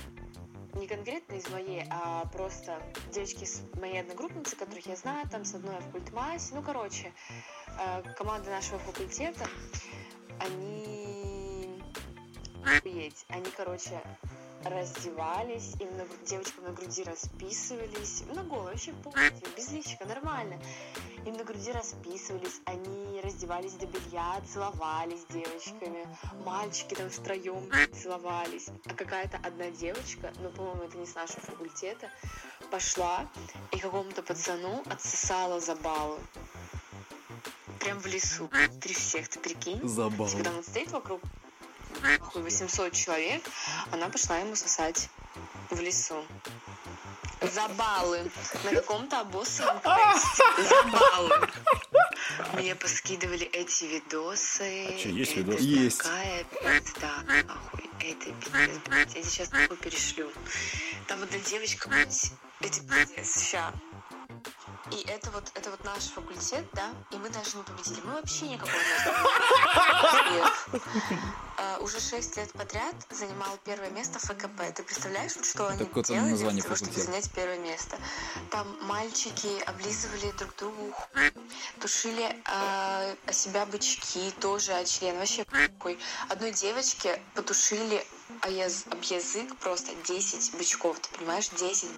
не 0.74 0.86
конкретно 0.86 1.34
из 1.34 1.48
моей, 1.48 1.84
а 1.90 2.26
просто 2.26 2.80
девочки 3.12 3.44
с 3.44 3.62
моей 3.74 4.00
одногруппницы, 4.00 4.56
которых 4.56 4.86
я 4.86 4.96
знаю, 4.96 5.28
там 5.28 5.44
с 5.44 5.54
одной 5.54 5.78
в 5.80 5.90
культмассе. 5.90 6.54
Ну, 6.54 6.62
короче, 6.62 7.12
э, 7.78 8.02
команда 8.16 8.50
нашего 8.50 8.78
факультета, 8.78 9.46
они... 10.40 11.82
Охуеть. 12.64 13.26
Они, 13.28 13.50
короче, 13.56 14.00
раздевались, 14.64 15.74
им 15.80 15.96
на, 15.96 16.06
девочкам 16.26 16.64
на 16.64 16.72
груди 16.72 17.02
расписывались, 17.04 18.24
на 18.34 18.42
голову 18.42 18.68
вообще 18.68 18.92
полностью, 18.92 19.48
без 19.56 19.70
личика, 19.70 20.06
нормально. 20.06 20.58
Им 21.26 21.38
на 21.38 21.44
груди 21.44 21.72
расписывались, 21.72 22.60
они 22.66 23.20
раздевались 23.22 23.72
до 23.74 23.86
белья, 23.86 24.42
целовались 24.52 25.22
с 25.22 25.32
девочками, 25.32 26.06
мальчики 26.44 26.94
там 26.94 27.08
втроем 27.08 27.70
целовались. 27.94 28.68
А 28.84 28.94
какая-то 28.94 29.38
одна 29.42 29.70
девочка, 29.70 30.32
ну, 30.40 30.50
по-моему, 30.50 30.82
это 30.82 30.98
не 30.98 31.06
с 31.06 31.14
нашего 31.14 31.40
факультета, 31.40 32.10
пошла 32.70 33.26
и 33.72 33.78
какому-то 33.78 34.22
пацану 34.22 34.82
отсосала 34.86 35.60
за 35.60 35.74
баллы. 35.76 36.18
Прям 37.80 37.98
в 38.00 38.06
лесу, 38.06 38.50
при 38.82 38.92
всех, 38.92 39.28
ты 39.28 39.38
прикинь? 39.38 39.80
Забавно. 39.88 40.30
Когда 40.30 40.50
он 40.50 40.62
стоит 40.62 40.90
вокруг 40.90 41.22
нахуй, 42.02 42.42
800 42.42 42.92
человек, 42.92 43.42
она 43.90 44.08
пошла 44.08 44.38
ему 44.38 44.56
сосать 44.56 45.08
в 45.70 45.80
лесу. 45.80 46.22
За 47.52 47.68
баллы. 47.68 48.30
На 48.64 48.70
каком-то 48.70 49.20
обоссанном 49.20 49.80
квесте. 49.80 50.44
За 50.68 50.82
баллы. 50.84 51.48
Мне 52.54 52.74
поскидывали 52.74 53.46
эти 53.46 53.84
видосы. 53.84 54.98
Чё, 55.02 55.08
есть 55.10 55.32
Это 55.32 55.40
видосы? 55.40 55.62
Есть. 55.62 55.98
Такая 55.98 56.44
пизда, 56.44 57.22
нахуй. 57.26 57.90
Это 58.00 58.32
пиздец, 58.32 58.78
блядь. 58.86 59.14
Я 59.14 59.22
тебе 59.22 59.24
сейчас 59.24 59.48
такой 59.48 59.76
перешлю. 59.76 60.30
Там 61.06 61.22
одна 61.22 61.38
девочка, 61.38 61.88
блядь, 61.88 62.32
это 62.60 62.80
пиздец, 62.80 63.50
ща. 63.50 63.72
И 64.90 65.04
это 65.08 65.30
вот, 65.30 65.50
это 65.54 65.70
вот 65.70 65.82
наш 65.84 66.04
факультет, 66.04 66.64
да, 66.72 66.90
и 67.10 67.16
мы 67.16 67.30
даже 67.30 67.56
не 67.56 67.62
победили. 67.62 68.00
Мы 68.04 68.14
вообще 68.14 68.48
никакой 68.48 68.72
не 68.72 68.78
Э, 71.64 71.78
Уже 71.80 72.00
шесть 72.00 72.36
лет 72.36 72.52
подряд 72.52 72.94
занимал 73.10 73.58
первое 73.64 73.90
место 73.90 74.18
в 74.18 74.22
ФКП. 74.22 74.60
Ты 74.74 74.82
представляешь, 74.82 75.32
что 75.32 75.68
они 75.68 75.78
Так 75.78 75.96
вот 75.96 76.10
оно 76.10 76.36
делали 76.36 76.54
для 76.54 76.62
того, 76.62 76.76
чтобы 76.76 76.92
занять 76.92 77.30
первое 77.32 77.58
место? 77.58 77.96
Там 78.50 78.66
мальчики 78.82 79.62
облизывали 79.66 80.32
друг 80.38 80.54
другу 80.58 80.94
тушили 81.80 82.24
э, 82.24 83.14
о 83.26 83.32
себя 83.32 83.66
бычки, 83.66 84.30
тоже 84.40 84.72
о 84.72 84.84
член. 84.84 85.16
Вообще 85.18 85.44
похуй. 85.44 85.98
Одной 86.28 86.52
девочке 86.52 87.20
потушили 87.34 88.02
об 88.40 89.02
язык 89.02 89.56
просто 89.56 89.92
10 90.06 90.58
бычков. 90.58 90.98
Ты 91.00 91.18
понимаешь? 91.18 91.48
10 91.50 91.88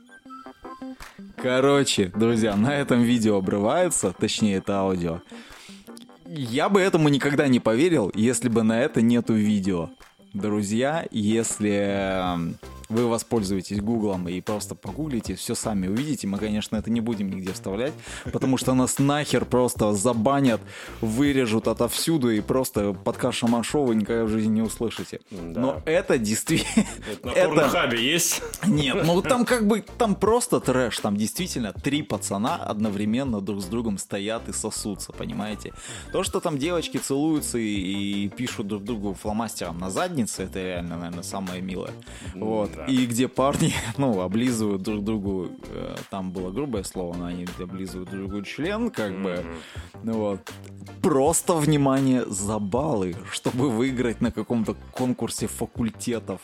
Короче, 1.36 2.06
друзья, 2.06 2.56
на 2.56 2.74
этом 2.74 3.02
видео 3.02 3.36
обрывается, 3.36 4.12
точнее, 4.12 4.56
это 4.56 4.78
аудио. 4.78 5.20
Я 6.28 6.68
бы 6.68 6.80
этому 6.80 7.08
никогда 7.08 7.48
не 7.48 7.60
поверил, 7.60 8.10
если 8.14 8.48
бы 8.48 8.62
на 8.62 8.80
это 8.80 9.02
нету 9.02 9.34
видео. 9.34 9.90
Друзья, 10.32 11.06
если 11.10 12.34
эм, 12.34 12.58
вы 12.88 13.06
воспользуетесь 13.06 13.80
гуглом 13.80 14.28
и 14.28 14.40
просто 14.40 14.74
погуглите, 14.74 15.34
все 15.34 15.54
сами 15.54 15.88
увидите. 15.88 16.26
Мы, 16.26 16.38
конечно, 16.38 16.76
это 16.76 16.90
не 16.90 17.00
будем 17.00 17.30
нигде 17.30 17.52
вставлять, 17.52 17.92
потому 18.32 18.56
что 18.56 18.74
нас 18.74 18.98
нахер 18.98 19.44
просто 19.44 19.92
забанят, 19.92 20.60
вырежут 21.00 21.68
отовсюду 21.68 22.30
и 22.30 22.40
просто 22.40 22.92
подкаст 22.92 23.38
Шаман 23.38 23.62
Шоу 23.62 23.86
вы 23.86 23.94
никогда 23.96 24.24
в 24.24 24.28
жизни 24.28 24.54
не 24.54 24.62
услышите. 24.62 25.20
Да. 25.30 25.60
Но 25.60 25.82
это 25.84 26.18
действительно... 26.18 26.86
Это 27.06 27.26
на 27.26 27.32
порнохабе 27.32 28.12
есть? 28.12 28.42
Нет, 28.66 29.04
ну 29.04 29.22
там 29.22 29.44
как 29.44 29.66
бы, 29.66 29.84
там 29.98 30.14
просто 30.14 30.60
трэш, 30.60 30.98
там 30.98 31.16
действительно 31.16 31.72
три 31.72 32.02
пацана 32.02 32.56
одновременно 32.56 33.40
друг 33.40 33.62
с 33.62 33.66
другом 33.66 33.98
стоят 33.98 34.48
и 34.48 34.52
сосутся, 34.52 35.12
понимаете? 35.12 35.72
То, 36.12 36.22
что 36.22 36.40
там 36.40 36.58
девочки 36.58 36.98
целуются 36.98 37.58
и, 37.58 38.24
и 38.24 38.28
пишут 38.28 38.68
друг 38.68 38.84
другу 38.84 39.14
фломастером 39.14 39.78
на 39.78 39.90
заднице, 39.90 40.44
это 40.44 40.62
реально, 40.62 40.96
наверное, 40.96 41.22
самое 41.22 41.60
милое. 41.60 41.92
Вот. 42.34 42.70
Да. 42.76 42.84
И 42.84 43.06
где 43.06 43.28
парни, 43.28 43.72
ну, 43.98 44.20
облизывают 44.20 44.82
друг 44.82 45.04
другу, 45.04 45.48
э, 45.70 45.96
там 46.10 46.30
было 46.30 46.50
грубое 46.50 46.84
слово, 46.84 47.16
но 47.16 47.26
они 47.26 47.46
облизывают 47.58 48.10
друг 48.10 48.28
другу 48.28 48.44
член, 48.44 48.90
как 48.90 49.20
бы, 49.22 49.44
ну 50.02 50.12
вот. 50.14 50.40
Просто, 51.02 51.54
внимание, 51.54 52.24
за 52.26 52.58
баллы, 52.58 53.16
чтобы 53.30 53.70
выиграть 53.70 54.20
на 54.20 54.30
каком-то 54.30 54.76
конкурсе 54.92 55.46
факультетов. 55.46 56.40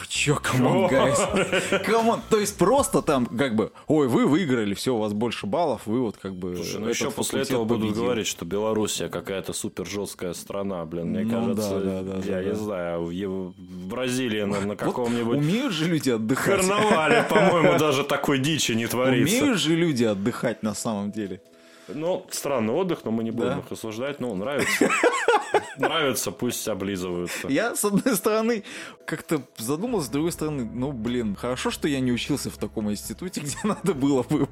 Вы 0.00 0.06
чё, 0.08 0.36
come 0.36 0.65
on, 0.65 0.86
guys? 0.88 1.18
Come 1.86 2.05
on, 2.05 2.20
то 2.30 2.38
есть 2.38 2.56
просто 2.56 3.02
там 3.02 3.26
как 3.26 3.56
бы, 3.56 3.72
ой, 3.86 4.08
вы 4.08 4.26
выиграли, 4.26 4.74
все, 4.74 4.94
у 4.94 4.98
вас 4.98 5.12
больше 5.12 5.46
баллов, 5.46 5.82
вы 5.86 6.00
вот 6.00 6.16
как 6.16 6.34
бы... 6.34 6.56
Слушай, 6.56 6.80
ну 6.80 6.88
еще 6.88 7.10
после 7.10 7.42
этого 7.42 7.64
будут 7.64 7.82
победил. 7.88 8.02
говорить, 8.04 8.26
что 8.26 8.44
Белоруссия 8.44 9.08
какая-то 9.08 9.52
супер 9.52 9.86
жесткая 9.86 10.34
страна, 10.34 10.84
блин. 10.84 11.08
Мне 11.08 11.24
Ну 11.24 11.30
кажется, 11.30 11.80
да, 11.80 12.02
да, 12.02 12.20
да, 12.20 12.40
я 12.40 12.44
не 12.44 12.54
знаю, 12.54 13.04
в, 13.04 13.52
Бразилии 13.88 14.42
на, 14.42 14.60
на 14.60 14.66
Вот 14.68 14.78
каком-нибудь 14.78 15.38
умеют 15.38 15.72
же 15.72 15.86
люди 15.86 16.10
отдыхать. 16.10 16.60
карнавале, 16.60 17.24
по-моему, 17.28 17.78
даже 17.78 18.04
такой 18.04 18.38
дичи 18.38 18.72
не 18.72 18.86
творится. 18.86 19.36
Умеют 19.38 19.58
же 19.58 19.74
люди 19.74 20.04
отдыхать 20.04 20.62
на 20.62 20.74
самом 20.74 21.10
деле. 21.12 21.40
Ну, 21.88 22.26
странный 22.30 22.74
отдых, 22.74 23.00
но 23.04 23.10
мы 23.10 23.24
не 23.24 23.30
будем 23.30 23.48
Да. 23.50 23.58
их 23.58 23.72
осуждать. 23.72 24.20
Ну, 24.20 24.34
нравится. 24.34 24.90
Нравится, 25.78 26.30
пусть 26.32 26.66
облизываются. 26.68 27.48
Я, 27.48 27.74
с 27.74 27.84
одной 27.84 28.16
стороны, 28.16 28.64
как-то 29.06 29.40
задумался, 29.56 30.08
с 30.08 30.10
другой 30.10 30.32
стороны, 30.32 30.64
ну, 30.70 30.92
блин, 30.92 31.36
хорошо, 31.36 31.70
что 31.70 31.86
я 31.88 32.00
не 32.00 32.12
учился 32.12 32.50
в 32.50 32.58
таком 32.58 32.90
институте, 32.90 33.40
где 33.44 33.56
надо 33.62 33.94
было 33.94 34.24
бы, 34.24 34.48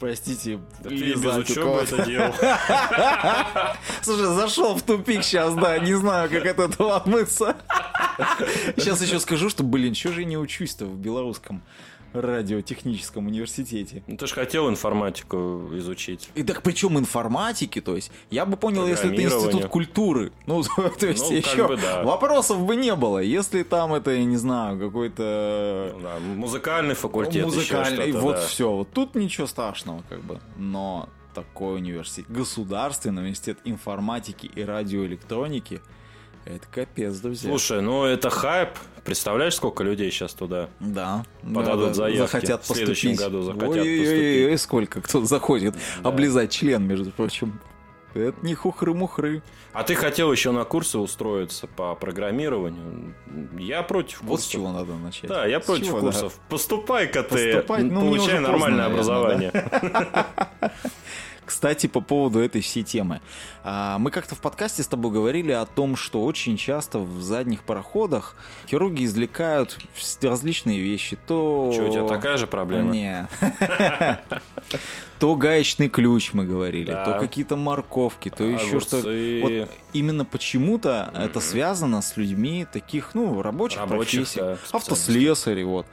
простите, 0.00 0.58
Да 0.82 0.90
ты 0.90 0.96
без 0.96 1.24
учебы 1.24 1.80
это 1.82 2.04
делал. 2.04 2.34
Слушай, 4.02 4.26
зашел 4.34 4.74
в 4.74 4.82
тупик 4.82 5.22
сейчас, 5.24 5.54
да, 5.54 5.78
не 5.78 5.94
знаю, 5.94 6.28
как 6.30 6.44
от 6.46 6.58
этого 6.58 6.96
отмыться. 6.96 7.56
Сейчас 8.76 9.00
еще 9.02 9.20
скажу, 9.20 9.48
что, 9.48 9.62
блин, 9.62 9.94
что 9.94 10.12
же 10.12 10.20
я 10.22 10.26
не 10.26 10.36
учусь-то 10.36 10.84
в 10.86 10.96
белорусском 10.96 11.62
радиотехническом 12.20 13.26
университете? 13.26 14.02
Ну, 14.06 14.16
ты 14.16 14.26
же 14.26 14.34
хотел 14.34 14.68
информатику 14.68 15.70
изучить. 15.74 16.30
И 16.34 16.42
так 16.42 16.62
причем 16.62 16.98
информатики, 16.98 17.80
то 17.80 17.96
есть, 17.96 18.10
я 18.30 18.46
бы 18.46 18.56
понял, 18.56 18.86
если 18.86 19.12
это 19.12 19.22
институт 19.22 19.66
культуры. 19.66 20.32
Ну, 20.46 20.62
то 20.98 21.06
есть, 21.06 21.30
Ну, 21.30 21.36
еще 21.36 21.68
бы 21.68 21.76
да. 21.76 22.02
вопросов 22.02 22.64
бы 22.64 22.76
не 22.76 22.94
было. 22.94 23.18
Если 23.18 23.62
там 23.62 23.94
это, 23.94 24.10
я 24.10 24.24
не 24.24 24.36
знаю, 24.36 24.78
какой-то 24.78 25.92
Ну 25.94 26.00
Да, 26.00 26.18
музыкальный 26.18 26.94
факультет, 26.94 27.34
еще 27.34 27.46
музыкальный, 27.46 28.12
вот 28.12 28.36
да. 28.36 28.46
все. 28.46 28.70
Вот 28.70 28.90
тут 28.92 29.14
ничего 29.14 29.46
страшного, 29.46 30.02
как 30.08 30.22
бы. 30.24 30.40
Но 30.56 31.08
такой 31.34 31.76
университет. 31.76 32.26
Государственный 32.30 33.22
университет 33.22 33.58
информатики 33.64 34.50
и 34.54 34.62
радиоэлектроники. 34.62 35.80
Это 36.46 36.64
капец, 36.70 37.16
друзья. 37.16 37.50
Слушай, 37.50 37.82
ну 37.82 38.04
это 38.04 38.30
хайп. 38.30 38.70
Представляешь, 39.04 39.54
сколько 39.54 39.82
людей 39.82 40.10
сейчас 40.10 40.32
туда 40.32 40.68
да, 40.80 41.24
подадут 41.42 41.88
да, 41.88 41.94
заявки? 41.94 42.18
захотят 42.18 42.62
в 42.64 42.66
следующем 42.66 43.10
поступить. 43.10 43.32
году 43.32 43.42
захотят 43.42 43.68
ой, 43.68 43.98
поступить. 43.98 44.08
ой, 44.08 44.46
ой, 44.50 44.58
сколько 44.58 45.00
кто 45.00 45.24
заходит 45.24 45.74
облизать 46.04 46.50
член, 46.52 46.84
между 46.84 47.10
прочим. 47.10 47.60
Это 48.14 48.38
не 48.42 48.54
хухры-мухры. 48.54 49.42
А 49.74 49.82
ты 49.82 49.94
хотел 49.94 50.32
еще 50.32 50.50
на 50.50 50.64
курсы 50.64 50.98
устроиться 50.98 51.66
по 51.66 51.94
программированию? 51.94 53.14
Я 53.58 53.82
против 53.82 54.22
Вот 54.22 54.40
с 54.40 54.44
курсов. 54.44 54.52
чего 54.52 54.72
надо 54.72 54.94
начать. 54.94 55.28
Да, 55.28 55.44
я 55.46 55.60
С 55.60 55.66
против 55.66 55.86
чего, 55.86 56.00
да? 56.00 56.06
курсов. 56.06 56.38
Поступай-ка 56.48 57.22
ты, 57.24 57.52
Поступай, 57.52 57.82
ну, 57.82 58.00
получай 58.00 58.24
уже 58.24 58.30
поздно, 58.30 58.48
нормальное 58.48 58.88
наверное, 58.88 58.94
образование. 58.94 59.52
Кстати, 61.46 61.86
по 61.86 62.00
поводу 62.00 62.40
этой 62.40 62.60
всей 62.60 62.82
темы. 62.82 63.20
А, 63.64 63.98
Мы 63.98 64.10
как-то 64.10 64.34
в 64.34 64.40
подкасте 64.40 64.82
с 64.82 64.86
тобой 64.88 65.12
говорили 65.12 65.52
о 65.52 65.64
том, 65.64 65.96
что 65.96 66.24
очень 66.24 66.56
часто 66.56 66.98
в 66.98 67.22
задних 67.22 67.62
пароходах 67.62 68.36
хирурги 68.68 69.04
извлекают 69.04 69.78
различные 70.22 70.80
вещи. 70.80 71.16
То... 71.26 71.70
Что, 71.72 71.84
у 71.88 71.92
тебя 71.92 72.06
такая 72.06 72.36
же 72.36 72.46
проблема? 72.46 72.90
Не. 72.92 73.28
То 75.18 75.34
гаечный 75.34 75.88
ключ 75.88 76.32
мы 76.34 76.44
говорили, 76.44 76.90
Да. 76.90 77.04
то 77.04 77.18
какие-то 77.20 77.56
морковки, 77.56 78.28
то 78.28 78.44
еще 78.44 78.80
что-то. 78.80 79.08
Огурцы. 79.08 79.40
Вот 79.42 79.70
именно 79.94 80.24
почему-то 80.26 81.10
это 81.16 81.40
связано 81.40 82.02
с 82.02 82.16
людьми 82.18 82.66
таких, 82.70 83.14
ну, 83.14 83.40
рабочих, 83.40 83.80
Рабочих, 83.80 84.20
профессий. 84.22 84.40
да. 84.40 84.58
Автослесари, 84.72 85.62
вот. 85.62 85.86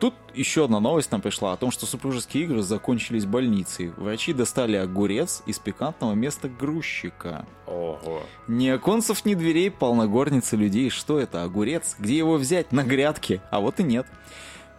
Тут 0.00 0.14
еще 0.34 0.64
одна 0.64 0.80
новость 0.80 1.12
нам 1.12 1.20
пришла 1.20 1.52
о 1.52 1.56
том, 1.58 1.70
что 1.70 1.84
супружеские 1.84 2.44
игры 2.44 2.62
закончились 2.62 3.26
больницей. 3.26 3.92
Врачи 3.98 4.32
достали 4.32 4.76
огурец 4.76 5.42
из 5.44 5.58
пикантного 5.58 6.14
места 6.14 6.48
грузчика. 6.48 7.46
Ого. 7.66 8.22
Ни 8.48 8.68
оконцев, 8.68 9.26
ни 9.26 9.34
дверей, 9.34 9.70
полногорницы 9.70 10.56
людей. 10.56 10.88
Что 10.88 11.18
это, 11.18 11.42
огурец? 11.42 11.96
Где 11.98 12.16
его 12.16 12.36
взять? 12.36 12.72
На 12.72 12.82
грядке. 12.82 13.42
А 13.50 13.60
вот 13.60 13.78
и 13.78 13.82
нет. 13.82 14.06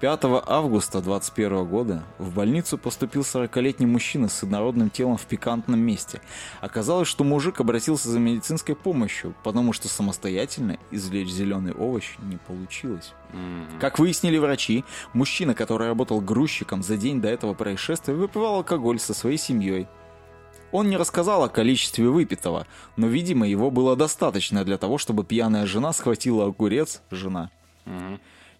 5 0.01 0.20
августа 0.48 1.00
2021 1.00 1.63
года 1.63 2.03
в 2.17 2.34
больницу 2.34 2.79
поступил 2.79 3.22
40-летний 3.22 3.86
мужчина 3.86 4.29
с 4.29 4.43
инородным 4.43 4.89
телом 4.89 5.15
в 5.15 5.27
пикантном 5.27 5.79
месте. 5.79 6.22
Оказалось, 6.60 7.08
что 7.08 7.24
мужик 7.24 7.60
обратился 7.60 8.10
за 8.10 8.17
медицинской 8.17 8.75
помощью, 8.75 9.36
потому 9.43 9.74
что 9.74 9.88
самостоятельно 9.89 10.79
извлечь 10.89 11.29
зеленый 11.29 11.74
овощ 11.74 12.15
не 12.17 12.38
получилось. 12.38 13.13
Как 13.79 14.00
выяснили 14.00 14.39
врачи, 14.39 14.84
мужчина, 15.13 15.53
который 15.53 15.88
работал 15.88 16.20
грузчиком 16.20 16.81
за 16.81 16.98
день 16.98 17.22
до 17.22 17.29
этого 17.29 17.53
происшествия, 17.53 18.15
выпивал 18.15 18.55
алкоголь 18.55 19.00
со 19.00 19.13
своей 19.13 19.38
семьей. 19.38 19.88
Он 20.72 20.89
не 20.89 20.98
рассказал 20.98 21.43
о 21.43 21.50
количестве 21.50 22.10
выпитого, 22.10 22.65
но, 22.98 23.05
видимо, 23.05 23.48
его 23.48 23.70
было 23.70 23.96
достаточно 23.96 24.65
для 24.65 24.79
того, 24.79 24.98
чтобы 24.98 25.24
пьяная 25.24 25.67
жена 25.67 25.93
схватила 25.93 26.48
огурец, 26.48 27.03
жена. 27.12 27.51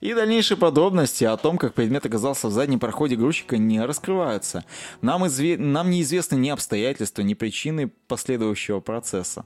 И 0.02 0.16
дальнейшие 0.16 0.58
подробности 0.58 1.24
о 1.24 1.38
том, 1.38 1.60
как 1.60 1.76
предмет 1.76 2.06
оказался 2.06 2.48
в 2.48 2.52
заднем 2.52 2.80
проходе 2.80 3.16
грузчика, 3.16 3.58
не 3.58 3.80
раскрываются. 3.80 4.66
Нам, 5.02 5.24
изве- 5.26 5.58
Нам 5.58 5.92
неизвестны 5.92 6.36
ни 6.36 6.50
обстоятельства, 6.50 7.22
ни 7.22 7.36
причины 7.36 7.92
последующего 8.08 8.80
процесса. 8.80 9.46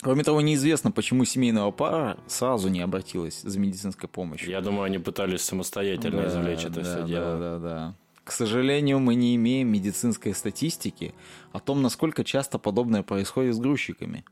Кроме 0.00 0.24
того, 0.24 0.40
неизвестно, 0.40 0.90
почему 0.90 1.24
семейная 1.24 1.70
пара 1.70 2.18
сразу 2.26 2.68
не 2.68 2.80
обратилась 2.80 3.40
за 3.42 3.60
медицинской 3.60 4.08
помощью. 4.08 4.50
Я 4.50 4.60
думаю, 4.60 4.82
они 4.82 4.98
пытались 4.98 5.42
самостоятельно 5.42 6.26
извлечь 6.26 6.64
это 6.64 6.80
да, 6.80 6.82
все 6.82 7.00
да, 7.02 7.06
дело. 7.06 7.38
Да, 7.38 7.58
да, 7.58 7.96
К 8.24 8.32
сожалению, 8.32 8.98
мы 8.98 9.14
не 9.14 9.36
имеем 9.36 9.68
медицинской 9.68 10.34
статистики 10.34 11.14
о 11.52 11.60
том, 11.60 11.82
насколько 11.82 12.24
часто 12.24 12.58
подобное 12.58 13.04
происходит 13.04 13.54
с 13.54 13.58
грузчиками. 13.60 14.24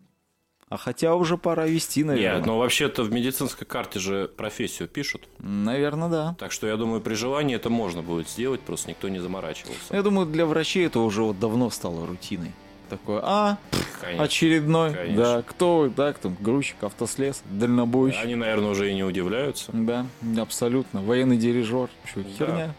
А 0.70 0.76
хотя 0.76 1.16
уже 1.16 1.36
пора 1.36 1.66
вести, 1.66 2.04
наверное. 2.04 2.36
Нет, 2.38 2.46
но 2.46 2.56
вообще-то 2.56 3.02
в 3.02 3.12
медицинской 3.12 3.66
карте 3.66 3.98
же 3.98 4.28
профессию 4.28 4.86
пишут. 4.88 5.28
Наверное, 5.40 6.08
да. 6.08 6.36
Так 6.38 6.52
что 6.52 6.68
я 6.68 6.76
думаю, 6.76 7.00
при 7.00 7.14
желании 7.14 7.56
это 7.56 7.70
можно 7.70 8.02
будет 8.02 8.28
сделать, 8.28 8.60
просто 8.60 8.90
никто 8.90 9.08
не 9.08 9.18
заморачивался. 9.18 9.80
Я 9.92 10.02
думаю, 10.02 10.28
для 10.28 10.46
врачей 10.46 10.86
это 10.86 11.00
уже 11.00 11.24
вот 11.24 11.40
давно 11.40 11.70
стало 11.70 12.06
рутиной. 12.06 12.52
Такое, 12.90 13.20
а, 13.22 13.56
Конечно. 14.00 14.24
очередной, 14.24 14.92
Конечно. 14.92 15.22
да, 15.22 15.42
кто, 15.42 15.78
вы, 15.78 15.90
да, 15.90 16.12
кто, 16.12 16.28
грузчик, 16.28 16.82
автослес, 16.82 17.42
дальнобойщик. 17.48 18.24
Они, 18.24 18.34
наверное, 18.34 18.70
уже 18.70 18.90
и 18.90 18.94
не 18.94 19.04
удивляются. 19.04 19.70
Да, 19.72 20.06
абсолютно. 20.38 21.00
Военный 21.00 21.36
дирижер. 21.36 21.88
Что, 22.04 22.22
херня? 22.24 22.74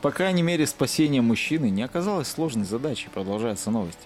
По 0.00 0.10
крайней 0.10 0.42
мере, 0.42 0.66
спасение 0.66 1.20
мужчины 1.20 1.68
не 1.68 1.82
оказалось 1.82 2.28
сложной 2.28 2.64
задачей, 2.64 3.08
продолжается 3.12 3.70
новость. 3.70 3.98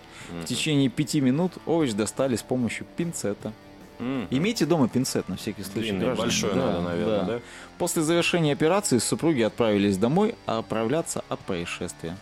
В 0.42 0.44
течение 0.44 0.88
пяти 0.88 1.20
минут 1.20 1.52
овощ 1.64 1.92
достали 1.92 2.34
с 2.34 2.42
помощью 2.42 2.86
пинцета. 2.96 3.52
Имейте 3.98 4.66
дома 4.66 4.88
пинцет 4.88 5.28
на 5.28 5.36
всякий 5.36 5.62
случай. 5.62 5.90
Длинный, 5.90 6.06
граждане. 6.06 6.26
большой 6.26 6.54
Да, 6.54 6.66
надо, 6.66 6.80
наверное, 6.80 7.24
да? 7.24 7.40
После 7.78 8.02
завершения 8.02 8.52
операции 8.52 8.98
супруги 8.98 9.42
отправились 9.42 9.96
домой, 9.96 10.34
а 10.44 10.58
отправляться 10.58 11.24
от 11.28 11.38
происшествия. 11.40 12.16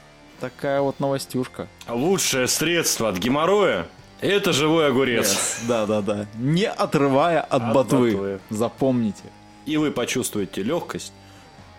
Такая 0.44 0.83
вот 0.83 1.00
новостюшка. 1.00 1.68
Лучшее 1.88 2.48
средство 2.48 3.09
от 3.09 3.16
геморроя– 3.16 3.87
это 4.20 4.52
живой 4.52 4.88
огурец. 4.88 5.61
Да, 5.66 5.87
да, 5.87 6.02
да. 6.02 6.26
Не 6.35 6.66
отрывая 6.68 7.40
от, 7.40 7.62
От 7.62 7.72
ботвы. 7.72 8.11
ботвы. 8.12 8.40
Запомните. 8.50 9.22
И 9.64 9.78
вы 9.78 9.90
почувствуете 9.90 10.62
легкость, 10.62 11.14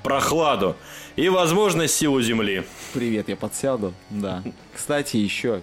прохладу 0.01 0.75
и, 1.15 1.29
возможно, 1.29 1.87
силу 1.87 2.19
земли. 2.23 2.65
Привет, 2.93 3.29
я 3.29 3.35
подсяду. 3.35 3.93
Да. 4.09 4.41
Кстати, 4.73 5.17
еще. 5.17 5.61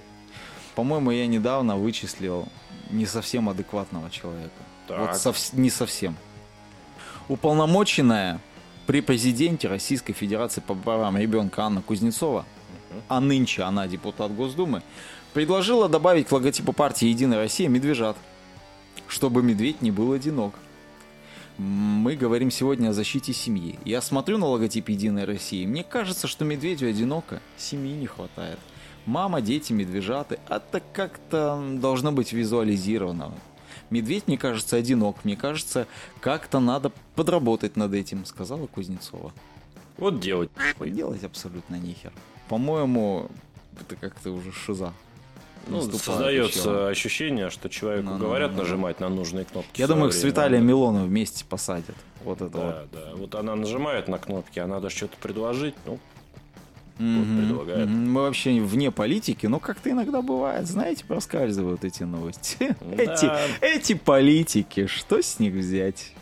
По-моему, 0.77 1.11
я 1.11 1.27
недавно 1.27 1.77
вычислил 1.77 2.47
не 2.91 3.07
совсем 3.07 3.49
адекватного 3.49 4.11
человека. 4.11 4.53
Так. 4.87 5.01
Вот 5.01 5.11
совс- 5.11 5.51
не 5.59 5.71
совсем. 5.71 6.15
Уполномоченная 7.29 8.41
при 8.87 9.01
президенте 9.01 9.67
Российской 9.67 10.13
Федерации 10.13 10.61
по 10.61 10.75
правам 10.77 11.17
ребенка 11.17 11.63
Анна 11.63 11.83
Кузнецова, 11.83 12.45
а 13.09 13.21
нынче 13.21 13.63
она 13.63 13.87
депутат 13.87 14.35
Госдумы, 14.35 14.83
предложила 15.33 15.89
добавить 15.89 16.29
к 16.29 16.33
логотипу 16.33 16.73
партии 16.73 17.09
«Единая 17.09 17.39
Россия» 17.39 17.69
медвежат, 17.69 18.17
чтобы 19.09 19.43
медведь 19.43 19.83
не 19.83 19.91
был 19.91 20.13
одинок. 20.13 20.55
Мы 21.59 22.17
говорим 22.17 22.51
сегодня 22.51 22.89
о 22.89 22.93
защите 22.93 23.33
семьи. 23.33 23.79
Я 23.85 24.01
смотрю 24.01 24.39
на 24.39 24.47
логотип 24.47 24.89
«Единой 24.89 25.25
России», 25.25 25.67
мне 25.67 25.85
кажется, 25.85 26.27
что 26.27 26.45
медведю 26.45 26.89
одиноко, 26.89 27.41
семьи 27.57 27.95
не 27.95 28.07
хватает. 28.07 28.59
Мама, 29.05 29.41
дети, 29.41 29.73
медвежаты, 29.73 30.39
это 30.49 30.81
как-то 30.93 31.63
должно 31.75 32.13
быть 32.13 32.33
визуализировано. 32.33 33.33
Медведь, 33.91 34.29
мне 34.29 34.39
кажется, 34.39 34.77
одинок. 34.77 35.25
Мне 35.25 35.37
кажется, 35.37 35.87
как-то 36.21 36.61
надо 36.61 36.93
подработать 37.15 37.77
над 37.77 37.93
этим, 37.95 38.25
сказала 38.25 38.67
Кузнецова. 38.67 39.33
Вот 39.99 40.21
делать. 40.21 40.51
Делать 40.81 41.25
абсолютно 41.25 41.75
нихер. 41.77 42.13
По-моему, 42.53 43.31
это 43.81 43.97
как-то 43.97 44.31
уже 44.31 44.53
шиза. 44.53 44.93
Ну, 45.69 45.81
создается 45.81 46.89
ощущение, 46.89 47.49
что 47.49 47.71
человеку 47.71 48.11
Ну, 48.11 48.19
ну, 48.19 48.27
говорят 48.27 48.51
ну, 48.51 48.59
ну. 48.59 48.63
нажимать 48.65 49.01
на 49.01 49.09
нужные 49.09 49.47
кнопки. 49.47 49.81
Я 49.81 49.87
думаю, 49.87 50.09
их 50.09 50.15
с. 50.15 50.23
Виталием 50.23 50.67
Милоновым 50.67 51.09
вместе 51.09 51.47
посадят. 51.47 51.97
Вот 52.23 52.43
это 52.43 52.59
вот. 52.59 52.75
Да, 52.75 52.85
да. 52.93 53.15
Вот 53.15 53.35
она 53.37 53.57
нажимает 53.57 54.07
на 54.07 54.19
кнопки, 54.19 54.59
а 54.59 54.67
надо 54.67 54.91
что-то 54.91 55.17
предложить. 55.17 55.75
Ну, 55.87 55.99
предлагает. 56.99 57.89
Мы 57.89 58.21
вообще 58.21 58.61
вне 58.61 58.91
политики, 58.91 59.47
но 59.47 59.59
как-то 59.59 59.91
иногда 59.91 60.21
бывает, 60.21 60.67
знаете, 60.67 61.07
проскальзывают 61.07 61.85
эти 61.85 62.03
новости. 62.03 62.77
Эти, 62.99 63.31
эти 63.63 63.95
политики, 63.95 64.87
что 64.89 65.23
с 65.23 65.39
них 65.39 65.55
взять? 65.55 66.13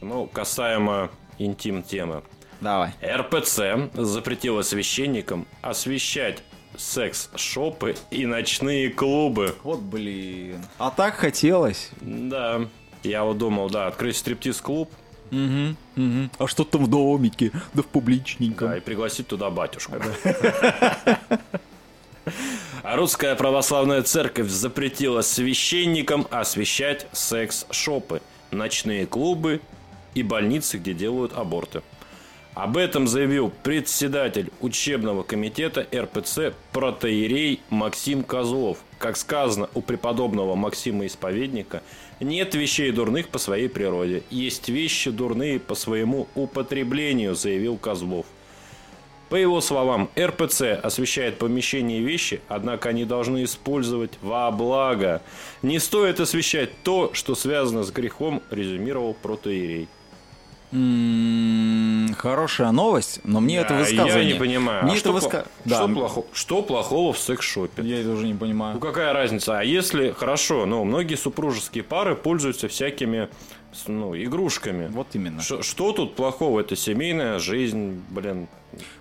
ну, 0.00 0.26
касаемо 0.26 1.10
интим-темы. 1.38 2.22
Давай. 2.60 2.92
РПЦ 3.02 3.90
запретила 3.94 4.62
священникам 4.62 5.46
освещать 5.62 6.42
секс-шопы 6.76 7.96
и 8.10 8.26
ночные 8.26 8.90
клубы. 8.90 9.54
Вот 9.62 9.80
блин. 9.80 10.64
А 10.78 10.90
так 10.90 11.14
хотелось. 11.14 11.90
Да. 12.00 12.62
Я 13.02 13.24
вот 13.24 13.38
думал, 13.38 13.70
да, 13.70 13.86
открыть 13.86 14.16
стриптиз-клуб, 14.16 14.90
Угу, 15.30 15.76
угу. 15.96 16.30
А 16.38 16.46
что 16.46 16.64
там 16.64 16.86
в 16.86 16.88
домике? 16.88 17.52
Да 17.74 17.82
в 17.82 17.86
публичненьком. 17.86 18.68
да, 18.70 18.76
и 18.78 18.80
пригласить 18.80 19.26
туда 19.26 19.50
батюшку. 19.50 19.92
А 22.82 22.96
русская 22.96 23.34
православная 23.34 24.02
церковь 24.02 24.48
запретила 24.48 25.20
священникам 25.20 26.26
освещать 26.30 27.06
секс-шопы, 27.12 28.22
ночные 28.50 29.06
клубы 29.06 29.60
и 30.14 30.22
больницы, 30.22 30.78
где 30.78 30.94
делают 30.94 31.34
аборты. 31.34 31.82
Об 32.58 32.76
этом 32.76 33.06
заявил 33.06 33.52
председатель 33.62 34.50
учебного 34.60 35.22
комитета 35.22 35.86
РПЦ 35.94 36.54
протеерей 36.72 37.60
Максим 37.70 38.24
Козлов. 38.24 38.78
Как 38.98 39.16
сказано 39.16 39.70
у 39.74 39.80
преподобного 39.80 40.56
Максима 40.56 41.06
Исповедника, 41.06 41.84
нет 42.18 42.56
вещей 42.56 42.90
дурных 42.90 43.28
по 43.28 43.38
своей 43.38 43.68
природе. 43.68 44.24
Есть 44.28 44.68
вещи 44.70 45.12
дурные 45.12 45.60
по 45.60 45.76
своему 45.76 46.26
употреблению, 46.34 47.36
заявил 47.36 47.76
Козлов. 47.76 48.26
По 49.28 49.36
его 49.36 49.60
словам, 49.60 50.10
РПЦ 50.18 50.80
освещает 50.82 51.38
помещения 51.38 52.00
и 52.00 52.04
вещи, 52.04 52.40
однако 52.48 52.88
они 52.88 53.04
должны 53.04 53.44
использовать 53.44 54.18
во 54.20 54.50
благо. 54.50 55.22
Не 55.62 55.78
стоит 55.78 56.18
освещать 56.18 56.70
то, 56.82 57.12
что 57.14 57.36
связано 57.36 57.84
с 57.84 57.92
грехом, 57.92 58.42
резюмировал 58.50 59.14
протоиерей. 59.14 59.86
М, 60.70 61.57
Хорошая 62.18 62.72
новость, 62.72 63.20
но 63.24 63.40
мне 63.40 63.58
это 63.58 63.76
А 63.76 63.78
высказывание... 63.78 64.26
Я 64.28 64.32
не 64.34 64.38
понимаю. 64.38 64.82
Мне 64.84 64.92
а 64.92 64.96
это 64.96 65.00
что, 65.00 65.12
выска- 65.12 65.46
Да, 65.64 65.76
что, 65.76 65.88
плохо- 65.88 66.24
что 66.32 66.62
плохого 66.62 67.12
в 67.12 67.18
секс-шопе? 67.18 67.82
Я 67.82 68.00
это 68.00 68.10
уже 68.10 68.26
не 68.26 68.34
понимаю. 68.34 68.74
Ну 68.74 68.80
какая 68.80 69.12
разница? 69.12 69.58
А 69.58 69.62
если 69.62 70.10
хорошо, 70.10 70.66
ну 70.66 70.84
многие 70.84 71.14
супружеские 71.14 71.84
пары 71.84 72.14
пользуются 72.16 72.68
всякими 72.68 73.28
ну, 73.86 74.16
игрушками. 74.16 74.88
Вот 74.88 75.08
именно. 75.14 75.40
Ш- 75.42 75.62
что 75.62 75.92
тут 75.92 76.16
плохого? 76.16 76.60
Это 76.60 76.74
семейная 76.76 77.38
жизнь, 77.38 78.02
блин. 78.10 78.48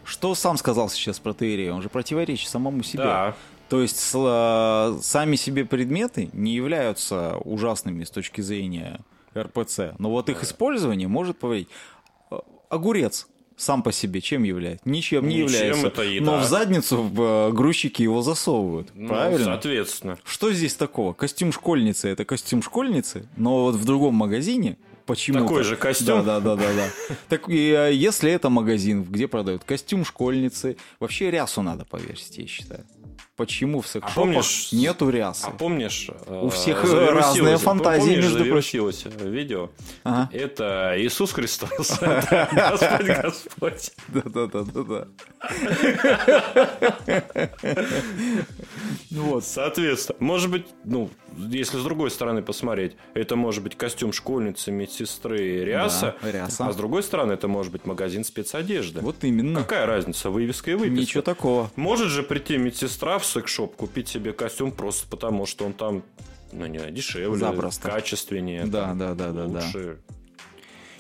Что 0.03 0.36
сам 0.36 0.58
сказал 0.58 0.89
сейчас 0.89 1.19
про 1.19 1.34
Теорию? 1.34 1.73
Он 1.75 1.82
же 1.82 1.89
противоречит 1.89 2.49
самому 2.49 2.84
себе. 2.84 3.03
Да. 3.03 3.36
То 3.69 3.82
есть 3.82 3.97
с- 3.99 4.13
э, 4.15 4.99
сами 5.01 5.36
себе 5.36 5.65
предметы 5.65 6.30
не 6.34 6.53
являются 6.53 7.38
ужасными 7.43 8.03
с 8.03 8.10
точки 8.10 8.41
зрения 8.41 8.99
РПЦ, 9.38 9.93
но 9.99 10.10
вот 10.10 10.30
их 10.30 10.43
использование 10.43 11.08
может 11.08 11.38
повредить. 11.38 11.69
Огурец 12.69 13.27
сам 13.58 13.82
по 13.82 13.91
себе 13.91 14.21
чем 14.21 14.43
является? 14.43 14.88
Ничем 14.88 15.27
не 15.27 15.41
Ничем, 15.41 15.47
является. 15.47 15.88
это 15.88 16.01
еда. 16.03 16.25
Но 16.25 16.39
в 16.39 16.45
задницу 16.45 17.12
э, 17.17 17.51
грузчики 17.51 18.03
его 18.03 18.21
засовывают. 18.21 18.89
Ну, 18.93 19.08
правильно? 19.08 19.45
Соответственно. 19.45 20.19
Что 20.23 20.53
здесь 20.53 20.75
такого? 20.75 21.13
Костюм 21.13 21.51
школьницы 21.51 22.08
это 22.08 22.23
костюм 22.23 22.62
школьницы, 22.62 23.27
но 23.36 23.63
вот 23.63 23.75
в 23.75 23.84
другом 23.84 24.13
магазине 24.13 24.77
почему 25.08 25.39
Такой 25.39 25.63
же 25.63 25.75
костюм. 25.75 26.23
Да, 26.23 26.39
да, 26.39 26.56
да, 26.56 26.56
да, 26.56 26.73
да. 26.73 27.15
Так 27.30 27.49
э, 27.49 27.91
если 27.93 28.32
это 28.32 28.49
магазин, 28.49 29.03
где 29.03 29.27
продают 29.27 29.63
костюм 29.63 30.06
школьницы, 30.06 30.77
вообще 30.99 31.32
рясу 31.32 31.63
надо 31.63 31.84
повесить, 31.86 32.38
я 32.38 32.47
считаю. 32.47 32.86
Почему 33.38 33.82
в 33.82 33.88
секс-шопах 33.88 34.15
помнишь- 34.15 34.69
нету 34.71 35.10
рясы? 35.10 35.45
А 35.45 35.52
помнишь... 35.52 36.10
У 36.26 36.47
э, 36.47 36.50
всех 36.50 36.84
разные 36.84 37.58
фантазии, 37.58 38.15
помнишь, 38.15 38.23
между 38.23 38.45
прочим. 38.45 38.91
видео? 39.32 39.69
Ага. 40.04 40.30
Это 40.34 40.95
Иисус 40.97 41.32
Христос. 41.34 42.00
Господь 42.52 43.06
Господь. 43.06 43.91
Да, 44.08 44.21
да, 44.26 44.47
да, 44.47 44.63
да, 44.63 44.84
да. 44.84 45.08
Вот. 49.12 49.43
Соответственно, 49.43 50.17
может 50.19 50.50
быть, 50.50 50.65
ну, 50.84 51.10
если 51.36 51.78
с 51.78 51.84
другой 51.84 52.10
стороны 52.12 52.41
посмотреть, 52.41 52.95
это 53.13 53.36
может 53.36 53.63
быть 53.63 53.76
костюм 53.76 54.13
школьницы, 54.13 54.71
медсестры, 54.71 55.63
ряса, 55.63 56.15
Да, 56.21 56.32
ряса. 56.32 56.67
а 56.67 56.73
с 56.73 56.76
другой 56.76 57.04
стороны, 57.04 57.34
это 57.34 57.47
может 57.47 57.71
быть 57.71 57.86
магазин 57.86 58.23
спецодежды. 58.23 59.02
Вот 59.02 59.23
именно. 59.23 59.62
Какая 59.62 59.86
разница, 59.86 60.30
вывеска 60.30 60.71
и 60.71 60.73
выписка? 60.73 61.02
Ничего 61.02 61.21
такого. 61.21 61.71
Может 61.76 62.10
же 62.10 62.23
прийти 62.23 62.58
медсестра 62.58 63.19
в 63.19 63.26
секс-шоп, 63.27 63.75
купить 63.75 64.07
себе 64.07 64.33
костюм 64.33 64.71
просто 64.71 65.07
потому, 65.07 65.45
что 65.45 65.65
он 65.65 65.73
там, 65.73 66.03
ну, 66.51 66.65
не 66.65 66.79
дешевле, 66.91 67.37
Запросто. 67.37 67.89
качественнее. 67.89 68.65
Да, 68.65 68.87
там, 68.87 68.97
да, 68.97 69.13
да, 69.13 69.31
да, 69.31 69.45
да. 69.47 69.95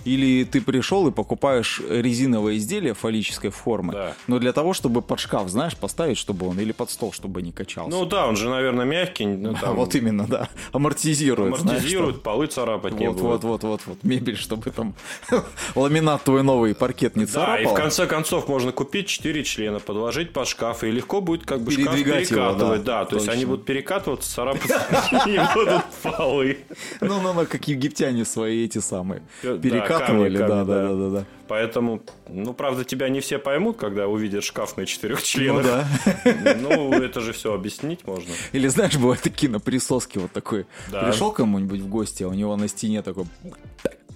Или 0.07 0.43
ты 0.45 0.61
пришел 0.61 1.07
и 1.07 1.11
покупаешь 1.11 1.81
резиновое 1.87 2.55
изделие 2.57 2.93
фаллической 2.93 3.49
формы, 3.49 3.93
Да. 3.93 4.13
но 4.27 4.39
для 4.39 4.53
того, 4.53 4.73
чтобы 4.73 5.01
под 5.01 5.19
шкаф, 5.19 5.49
знаешь, 5.49 5.75
поставить, 5.75 6.17
чтобы 6.17 6.47
он, 6.47 6.59
или 6.59 6.71
под 6.71 6.89
стол, 6.89 7.11
чтобы 7.11 7.41
не 7.41 7.51
качался. 7.51 7.91
Ну 7.91 8.05
да, 8.05 8.27
он 8.27 8.35
же, 8.37 8.49
наверное, 8.49 8.85
мягкий, 8.85 9.25
ну, 9.25 9.53
там, 9.61 9.75
вот 9.75 9.95
именно, 9.95 10.25
да. 10.27 10.49
Амортизирует. 10.71 11.57
знаешь, 11.59 11.71
амортизирует, 11.79 12.23
полы 12.23 12.47
царапать 12.47 12.93
что- 12.93 13.01
не 13.01 13.07
Вот, 13.07 13.17
будет. 13.17 13.23
вот, 13.23 13.43
вот, 13.43 13.63
вот, 13.63 13.81
вот. 13.85 13.97
Мебель, 14.03 14.37
чтобы 14.37 14.71
там 14.71 14.93
ламинат 15.75 16.23
твой 16.23 16.43
новый 16.43 16.73
паркет 16.75 17.15
не 17.15 17.25
Да, 17.25 17.31
царапал. 17.31 17.63
и 17.63 17.65
в 17.65 17.73
конце 17.73 18.07
концов 18.07 18.47
можно 18.47 18.71
купить 18.71 19.07
4 19.07 19.43
члена, 19.43 19.79
подложить 19.79 20.31
под 20.33 20.47
шкаф, 20.47 20.83
и 20.83 20.91
легко 20.91 21.21
будет 21.21 21.45
как 21.45 21.61
бы 21.61 21.71
шкаф 21.71 21.95
перекатывать. 21.95 22.83
да, 22.83 22.99
да, 23.01 23.05
то 23.05 23.15
есть 23.17 23.27
они 23.27 23.45
будут 23.45 23.65
перекатываться, 23.65 24.33
царапаться, 24.33 24.81
не 25.27 25.39
будут 25.53 25.83
полы. 26.01 26.57
Ну, 27.01 27.21
ну, 27.21 27.33
ну, 27.33 27.45
как 27.45 27.67
египтяне 27.67 28.25
свои 28.25 28.65
эти 28.65 28.79
самые. 28.79 29.21
Да, 29.43 29.57
Перекатывали, 29.97 30.37
камни, 30.37 30.49
да, 30.49 30.63
да, 30.63 30.81
да. 30.87 30.93
да, 30.95 31.09
да. 31.19 31.25
Поэтому, 31.47 32.01
ну, 32.27 32.53
правда, 32.53 32.83
тебя 32.83 33.09
не 33.09 33.19
все 33.21 33.39
поймут, 33.39 33.77
когда 33.77 34.07
увидят 34.07 34.43
шкаф 34.43 34.75
на 34.77 34.85
четырех 34.85 35.19
Ну 35.19 35.25
членах. 35.25 35.65
да. 35.65 35.87
Ну, 36.59 36.91
это 36.93 37.21
же 37.21 37.33
все 37.33 37.53
объяснить 37.53 38.05
можно. 38.05 38.31
Или 38.51 38.67
знаешь, 38.67 38.95
бывают 38.97 39.21
такие 39.21 39.51
на 39.51 39.59
присоске 39.59 40.19
вот 40.19 40.31
такой. 40.31 40.65
Да. 40.91 41.03
Пришел 41.03 41.31
кому-нибудь 41.31 41.79
в 41.79 41.87
гости, 41.87 42.23
а 42.23 42.27
у 42.27 42.33
него 42.33 42.55
на 42.55 42.67
стене 42.67 43.01
такой 43.01 43.25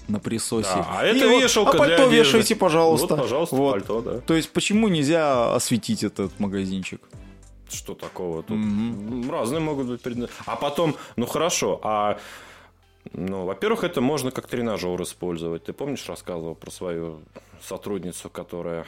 на 0.07 0.19
присосе. 0.19 0.69
Да, 0.75 0.87
а 0.99 1.07
И 1.07 1.15
это 1.17 1.29
вот, 1.29 1.41
вешалка 1.41 1.71
а 1.71 1.77
пальто 1.77 2.09
для 2.09 2.19
вешайте, 2.19 2.55
пожалуйста. 2.55 3.15
Вот, 3.15 3.21
пожалуйста, 3.23 3.55
Вот. 3.55 3.71
пальто, 3.73 4.01
да. 4.01 4.17
То 4.19 4.33
есть 4.35 4.49
почему 4.51 4.89
нельзя 4.89 5.55
осветить 5.55 6.03
этот 6.03 6.37
магазинчик? 6.39 7.01
Что 7.69 7.93
такого 7.93 8.43
тут? 8.43 8.57
М, 8.57 9.29
Разные 9.31 9.61
могут 9.61 9.87
быть 9.87 10.01
предметы. 10.01 10.33
А 10.45 10.57
потом, 10.57 10.95
ну 11.15 11.25
хорошо, 11.25 11.79
а 11.83 12.19
ну, 13.13 13.45
во-первых, 13.45 13.83
это 13.83 14.01
можно 14.01 14.31
как 14.31 14.47
тренажер 14.47 15.01
использовать. 15.01 15.63
Ты 15.65 15.73
помнишь, 15.73 16.07
рассказывал 16.07 16.55
про 16.55 16.71
свою 16.71 17.21
сотрудницу, 17.61 18.29
которая 18.29 18.85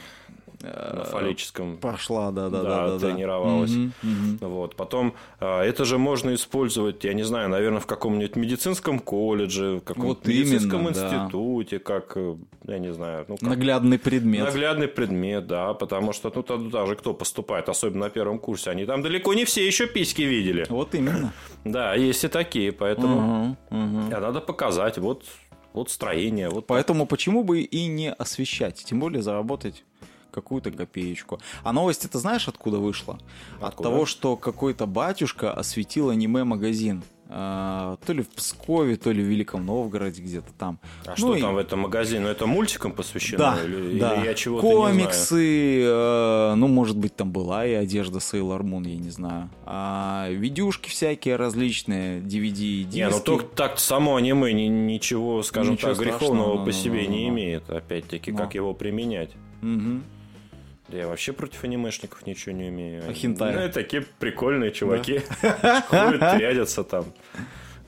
на 0.63 1.03
фаллическом 1.03 1.77
Прошла, 1.77 2.31
да, 2.31 2.49
да, 2.49 2.61
да, 2.61 2.69
да, 2.69 2.87
да, 2.87 2.97
да. 2.97 3.09
тренировалась. 3.09 3.71
Мгм, 3.71 3.93
мгм. 4.01 4.37
Вот. 4.41 4.75
Потом 4.75 5.13
а, 5.39 5.61
это 5.61 5.85
же 5.85 5.97
можно 5.97 6.33
использовать, 6.33 7.03
я 7.03 7.13
не 7.13 7.23
знаю, 7.23 7.49
наверное, 7.49 7.79
в 7.79 7.85
каком-нибудь 7.85 8.35
медицинском 8.35 8.99
колледже, 8.99 9.77
в 9.77 9.81
каком-то 9.81 10.07
Вот 10.07 10.27
медицинском 10.27 10.81
именно, 10.81 10.93
да. 10.93 11.15
институте, 11.23 11.79
как, 11.79 12.13
э, 12.15 12.35
я 12.65 12.79
не 12.79 12.93
знаю, 12.93 13.25
ну, 13.27 13.37
как 13.37 13.49
Наглядный 13.49 13.99
предмет. 13.99 14.45
Наглядный 14.45 14.87
предмет, 14.87 15.47
да, 15.47 15.73
потому 15.73 16.13
что 16.13 16.31
ну 16.33 16.43
туда 16.43 16.85
же 16.85 16.95
кто 16.95 17.13
поступает, 17.13 17.69
особенно 17.69 18.05
на 18.05 18.09
первом 18.09 18.39
курсе, 18.39 18.71
они 18.71 18.85
там 18.85 19.01
далеко 19.01 19.33
не 19.33 19.45
все 19.45 19.65
еще 19.65 19.87
письки 19.87 20.21
видели. 20.21 20.65
Вот 20.69 20.95
именно. 20.95 21.33
Да, 21.65 21.93
есть 21.95 22.23
и 22.23 22.27
такие, 22.27 22.71
поэтому 22.71 23.57
мгм. 23.69 24.13
а 24.13 24.19
надо 24.19 24.41
показать, 24.41 24.97
вот, 24.97 25.23
вот 25.73 25.89
строение, 25.89 26.49
вот 26.49 26.67
Поэтому 26.67 27.05
почему 27.05 27.43
бы 27.43 27.61
и 27.61 27.87
не 27.87 28.11
освещать, 28.11 28.83
тем 28.83 28.99
более 28.99 29.21
заработать 29.21 29.83
какую-то 30.33 30.71
копеечку. 30.71 31.39
А 31.63 31.71
новость 31.71 32.03
это 32.05 32.19
знаешь 32.19 32.47
откуда 32.47 32.79
вышла? 32.79 33.19
От 33.59 33.69
Откуда? 33.69 33.89
того, 33.89 34.05
что 34.05 34.35
какой-то 34.35 34.85
батюшка 34.87 35.53
осветил 35.53 36.09
аниме-магазин. 36.09 37.03
А, 37.35 37.97
то 38.05 38.13
ли 38.13 38.21
в 38.21 38.29
Пскове, 38.29 38.95
то 38.95 39.09
ли 39.11 39.23
в 39.23 39.25
Великом 39.25 39.65
Новгороде, 39.65 40.21
где-то 40.21 40.51
там. 40.59 40.77
А 41.05 41.11
Ну 41.11 41.15
что 41.15 41.35
и- 41.35 41.41
там 41.41 41.55
в 41.55 41.57
этом 41.57 41.79
магазине? 41.79 42.19
Ну, 42.19 42.27
это 42.27 42.45
мультикам 42.45 42.91
посвящено? 42.91 43.37
Да, 43.39 43.63
или, 43.63 43.97
да. 43.97 44.15
или 44.17 44.25
я 44.27 44.33
чего-то 44.35 44.67
не 44.67 44.73
знаю? 44.73 44.93
Комиксы, 44.93 45.81
э, 45.83 46.53
ну, 46.55 46.67
может 46.67 46.95
быть, 46.97 47.15
там 47.15 47.31
была 47.31 47.65
и 47.65 47.73
одежда 47.73 48.19
Sailor 48.19 48.61
Moon, 48.61 48.87
я 48.87 48.97
не 48.97 49.09
знаю. 49.09 49.49
А, 49.65 50.27
видюшки 50.29 50.89
всякие 50.89 51.37
различные, 51.37 52.19
DVD, 52.21 52.83
диски. 52.83 52.97
Не, 52.97 53.09
ну 53.09 53.19
только 53.19 53.45
так 53.45 53.79
само 53.79 54.17
аниме 54.17 54.53
ни- 54.53 54.67
ничего, 54.67 55.41
скажем 55.41 55.73
Ничего 55.73 55.95
так, 55.95 56.03
греховного 56.03 56.57
по 56.59 56.65
ну, 56.65 56.71
себе 56.71 57.03
ну, 57.05 57.09
не 57.15 57.23
ну. 57.23 57.29
имеет. 57.29 57.67
Опять-таки, 57.69 58.31
Ну. 58.31 58.37
как 58.37 58.53
его 58.53 58.73
применять? 58.75 59.31
Мгм. 59.61 60.03
Да 60.93 60.99
я 60.99 61.07
вообще 61.07 61.33
против 61.33 61.63
анимешников 61.63 62.27
ничего 62.27 62.53
не 62.53 62.65
умею. 62.65 63.01
А 63.09 63.13
хентай? 63.13 63.55
Ну, 63.55 63.71
такие 63.73 64.03
прикольные 64.19 64.69
чуваки. 64.69 65.21
Ходят, 65.87 66.39
рядятся 66.39 66.83
там. 66.83 67.05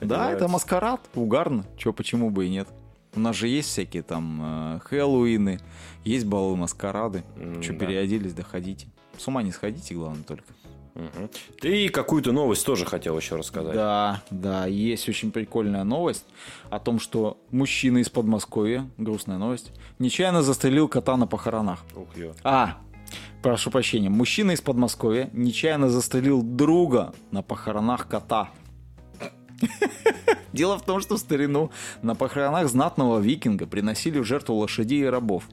Да, 0.01 0.31
это 0.31 0.47
маскарад, 0.47 1.01
угарно. 1.13 1.67
Чё, 1.77 1.93
почему 1.93 2.31
бы 2.31 2.47
и 2.47 2.49
нет? 2.49 2.67
У 3.13 3.19
нас 3.19 3.35
же 3.35 3.47
есть 3.47 3.69
всякие 3.69 4.01
там 4.01 4.77
э, 4.77 4.79
Хэллоуины, 4.85 5.59
есть 6.03 6.25
балы 6.25 6.55
маскарады. 6.57 7.23
Че, 7.61 7.73
да. 7.73 7.85
переоделись, 7.85 8.33
да 8.33 8.41
ходите. 8.41 8.87
С 9.19 9.27
ума 9.27 9.43
не 9.43 9.51
сходите, 9.51 9.93
главное 9.93 10.23
только. 10.23 10.51
Мгм. 10.95 11.29
Ты 11.59 11.89
какую-то 11.89 12.31
новость 12.31 12.65
тоже 12.65 12.85
хотел 12.85 13.17
еще 13.17 13.35
рассказать. 13.35 13.75
Да, 13.75 14.23
да, 14.29 14.65
есть 14.65 15.09
очень 15.09 15.29
прикольная 15.31 15.83
новость 15.83 16.25
о 16.69 16.79
том, 16.79 16.99
что 16.99 17.37
мужчина 17.51 17.97
из 17.97 18.09
Подмосковья, 18.09 18.89
грустная 18.97 19.37
новость, 19.37 19.73
нечаянно 19.99 20.41
застрелил 20.41 20.87
кота 20.87 21.17
на 21.17 21.27
похоронах. 21.27 21.83
Ух, 21.95 22.07
ё. 22.15 22.33
А, 22.43 22.77
прошу 23.45 23.69
прощения, 23.69 24.09
мужчина 24.09 24.53
из 24.53 24.61
Подмосковья 24.61 25.29
нечаянно 25.31 25.87
застрелил 25.87 26.41
друга 26.41 27.13
на 27.29 27.43
похоронах 27.43 28.07
кота. 28.07 28.49
Дело 30.51 30.79
в 30.79 30.81
том, 30.81 30.99
что 30.99 31.15
в 31.15 31.19
старину 31.19 31.69
на 32.01 32.15
похоронах 32.15 32.67
знатного 32.67 33.19
викинга 33.19 33.67
приносили 33.67 34.17
в 34.17 34.23
жертву 34.23 34.55
лошадей 34.55 35.03
и 35.03 35.05
рабов. 35.05 35.43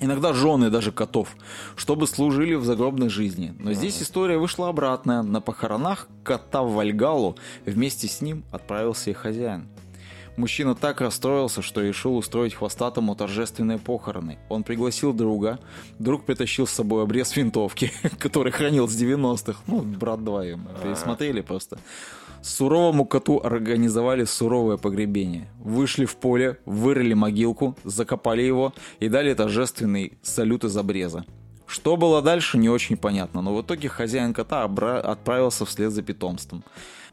Иногда 0.00 0.34
жены 0.34 0.68
даже 0.68 0.92
котов, 0.92 1.34
чтобы 1.76 2.06
служили 2.06 2.56
в 2.56 2.64
загробной 2.66 3.08
жизни. 3.08 3.54
Но 3.58 3.72
здесь 3.72 4.02
история 4.02 4.36
вышла 4.36 4.68
обратная. 4.68 5.22
На 5.22 5.40
похоронах 5.40 6.08
кота 6.22 6.62
в 6.62 6.74
Вальгалу 6.74 7.38
вместе 7.64 8.06
с 8.06 8.20
ним 8.20 8.44
отправился 8.52 9.08
и 9.08 9.14
хозяин. 9.14 9.66
Мужчина 10.38 10.76
так 10.76 11.00
расстроился, 11.00 11.62
что 11.62 11.80
решил 11.80 12.16
устроить 12.16 12.54
хвостатому 12.54 13.16
торжественные 13.16 13.78
похороны. 13.78 14.38
Он 14.48 14.62
пригласил 14.62 15.12
друга. 15.12 15.58
Друг 15.98 16.24
притащил 16.24 16.64
с 16.64 16.70
собой 16.70 17.02
обрез 17.02 17.36
винтовки, 17.36 17.90
который 18.20 18.52
хранил 18.52 18.86
с 18.86 18.92
90-х. 18.92 19.60
Ну, 19.66 19.82
брат 19.82 20.20
вдвоем. 20.20 20.68
Пересмотрели 20.80 21.40
просто. 21.40 21.80
Суровому 22.40 23.04
коту 23.04 23.40
организовали 23.42 24.22
суровое 24.22 24.76
погребение. 24.76 25.48
Вышли 25.58 26.04
в 26.04 26.14
поле, 26.14 26.58
вырыли 26.64 27.14
могилку, 27.14 27.76
закопали 27.82 28.42
его 28.42 28.72
и 29.00 29.08
дали 29.08 29.34
торжественный 29.34 30.18
салют 30.22 30.62
из 30.62 30.76
обреза. 30.76 31.24
Что 31.66 31.96
было 31.96 32.22
дальше, 32.22 32.58
не 32.58 32.68
очень 32.68 32.96
понятно, 32.96 33.42
но 33.42 33.56
в 33.56 33.62
итоге 33.62 33.88
хозяин 33.88 34.32
кота 34.32 34.62
отправился 34.62 35.66
вслед 35.66 35.90
за 35.90 36.02
питомством. 36.02 36.62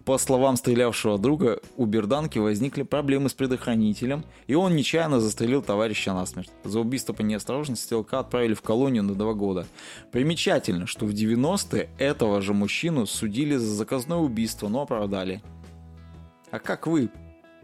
По 0.05 0.19
словам 0.19 0.55
стрелявшего 0.55 1.17
друга, 1.17 1.59
у 1.77 1.85
Берданки 1.85 2.37
возникли 2.37 2.83
проблемы 2.83 3.27
с 3.27 3.33
предохранителем, 3.33 4.23
и 4.45 4.53
он 4.53 4.75
нечаянно 4.75 5.19
застрелил 5.19 5.63
товарища 5.63 6.13
насмерть. 6.13 6.51
За 6.63 6.79
убийство 6.79 7.13
по 7.13 7.23
неосторожности 7.23 7.85
стрелка 7.85 8.19
отправили 8.19 8.53
в 8.53 8.61
колонию 8.61 9.01
на 9.01 9.15
два 9.15 9.33
года. 9.33 9.65
Примечательно, 10.11 10.85
что 10.85 11.07
в 11.07 11.09
90-е 11.09 11.89
этого 11.97 12.39
же 12.41 12.53
мужчину 12.53 13.07
судили 13.07 13.55
за 13.55 13.73
заказное 13.73 14.17
убийство, 14.17 14.67
но 14.67 14.83
оправдали. 14.83 15.41
А 16.51 16.59
как 16.59 16.85
вы 16.85 17.09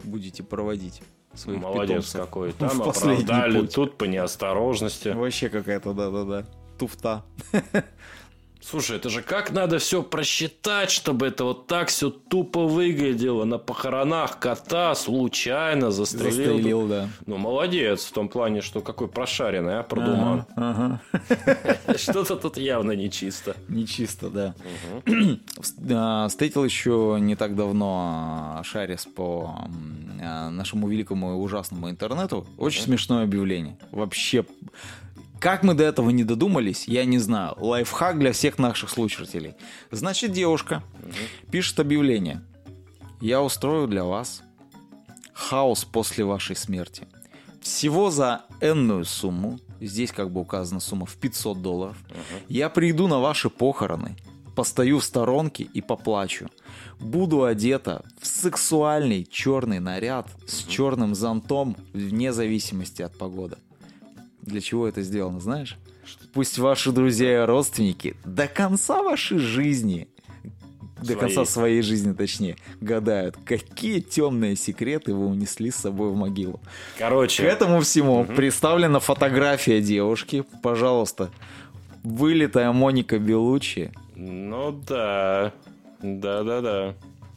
будете 0.02 0.42
проводить 0.42 1.00
своих 1.34 1.60
Молодец 1.60 1.88
питомцев 2.10 2.20
какой. 2.20 2.50
в 2.50 2.54
Там 2.56 2.80
последний 2.80 3.22
оправдали, 3.24 3.60
путь? 3.60 3.74
тут 3.74 3.96
по 3.96 4.04
неосторожности. 4.04 5.10
Вообще 5.10 5.48
какая-то, 5.48 5.92
да-да-да, 5.92 6.44
туфта. 6.76 7.24
Слушай, 8.64 8.96
это 8.96 9.10
же 9.10 9.22
как 9.22 9.50
надо 9.50 9.78
все 9.78 10.02
просчитать, 10.02 10.90
чтобы 10.90 11.26
это 11.26 11.44
вот 11.44 11.66
так 11.66 11.88
все 11.88 12.10
тупо 12.10 12.66
выглядело. 12.66 13.44
На 13.44 13.58
похоронах 13.58 14.38
кота 14.38 14.94
случайно 14.94 15.90
застрелил. 15.90 16.32
Застрелил, 16.32 16.86
да. 16.86 17.08
Ну, 17.26 17.38
молодец 17.38 18.04
в 18.04 18.12
том 18.12 18.28
плане, 18.28 18.60
что 18.62 18.80
какой 18.80 19.08
прошаренный, 19.08 19.80
а, 19.80 19.82
продуман. 19.82 20.46
Ага. 20.54 21.00
Что-то 21.96 22.36
тут 22.36 22.56
явно 22.56 22.92
нечисто. 22.92 23.56
Нечисто, 23.68 24.30
да. 24.30 24.54
А, 25.90 26.28
Встретил 26.28 26.64
еще 26.64 27.18
не 27.20 27.34
так 27.34 27.56
давно 27.56 28.58
а, 28.58 28.62
Шарис 28.62 29.06
по 29.06 29.56
а, 30.22 30.50
нашему 30.50 30.88
великому 30.88 31.32
и 31.32 31.34
ужасному 31.34 31.90
интернету. 31.90 32.46
Очень 32.58 32.82
смешное 32.82 33.24
объявление. 33.24 33.76
Вообще, 33.90 34.44
как 35.42 35.64
мы 35.64 35.74
до 35.74 35.82
этого 35.82 36.10
не 36.10 36.22
додумались, 36.22 36.86
я 36.86 37.04
не 37.04 37.18
знаю. 37.18 37.56
Лайфхак 37.58 38.16
для 38.20 38.32
всех 38.32 38.60
наших 38.60 38.88
слушателей. 38.90 39.56
Значит, 39.90 40.30
девушка 40.30 40.84
пишет 41.50 41.80
объявление. 41.80 42.42
Я 43.20 43.42
устрою 43.42 43.88
для 43.88 44.04
вас 44.04 44.42
хаос 45.32 45.84
после 45.84 46.24
вашей 46.24 46.54
смерти. 46.54 47.08
Всего 47.60 48.10
за 48.10 48.42
энную 48.60 49.04
сумму, 49.04 49.58
здесь 49.80 50.12
как 50.12 50.30
бы 50.30 50.40
указана 50.40 50.78
сумма 50.78 51.06
в 51.06 51.16
500 51.16 51.60
долларов, 51.60 51.96
я 52.48 52.68
приду 52.68 53.08
на 53.08 53.18
ваши 53.18 53.50
похороны, 53.50 54.16
постою 54.54 55.00
в 55.00 55.04
сторонке 55.04 55.64
и 55.64 55.80
поплачу. 55.80 56.50
Буду 57.00 57.42
одета 57.42 58.04
в 58.20 58.28
сексуальный 58.28 59.24
черный 59.24 59.80
наряд 59.80 60.28
с 60.46 60.62
черным 60.62 61.16
зонтом 61.16 61.76
вне 61.92 62.32
зависимости 62.32 63.02
от 63.02 63.18
погоды. 63.18 63.56
Для 64.42 64.60
чего 64.60 64.86
это 64.88 65.02
сделано, 65.02 65.40
знаешь? 65.40 65.76
Пусть 66.34 66.58
ваши 66.58 66.92
друзья 66.92 67.42
и 67.42 67.46
родственники 67.46 68.16
до 68.24 68.48
конца 68.48 69.02
вашей 69.02 69.38
жизни, 69.38 70.08
до 70.98 71.04
Своей. 71.06 71.20
конца 71.20 71.44
своей 71.44 71.82
жизни, 71.82 72.12
точнее, 72.12 72.56
гадают, 72.80 73.36
какие 73.44 74.00
темные 74.00 74.54
секреты 74.56 75.14
вы 75.14 75.26
унесли 75.26 75.70
с 75.70 75.76
собой 75.76 76.10
в 76.10 76.16
могилу. 76.16 76.60
К 76.96 76.98
Короче, 76.98 77.42
этому 77.44 77.80
всему 77.80 78.24
представлена 78.24 79.00
фотография 79.00 79.80
девушки. 79.80 80.44
Пожалуйста, 80.62 81.30
вылитая 82.04 82.72
Моника 82.72 83.18
Белучи. 83.18 83.90
ну 84.16 84.72
да. 84.86 85.52
Да-да-да. 86.02 86.94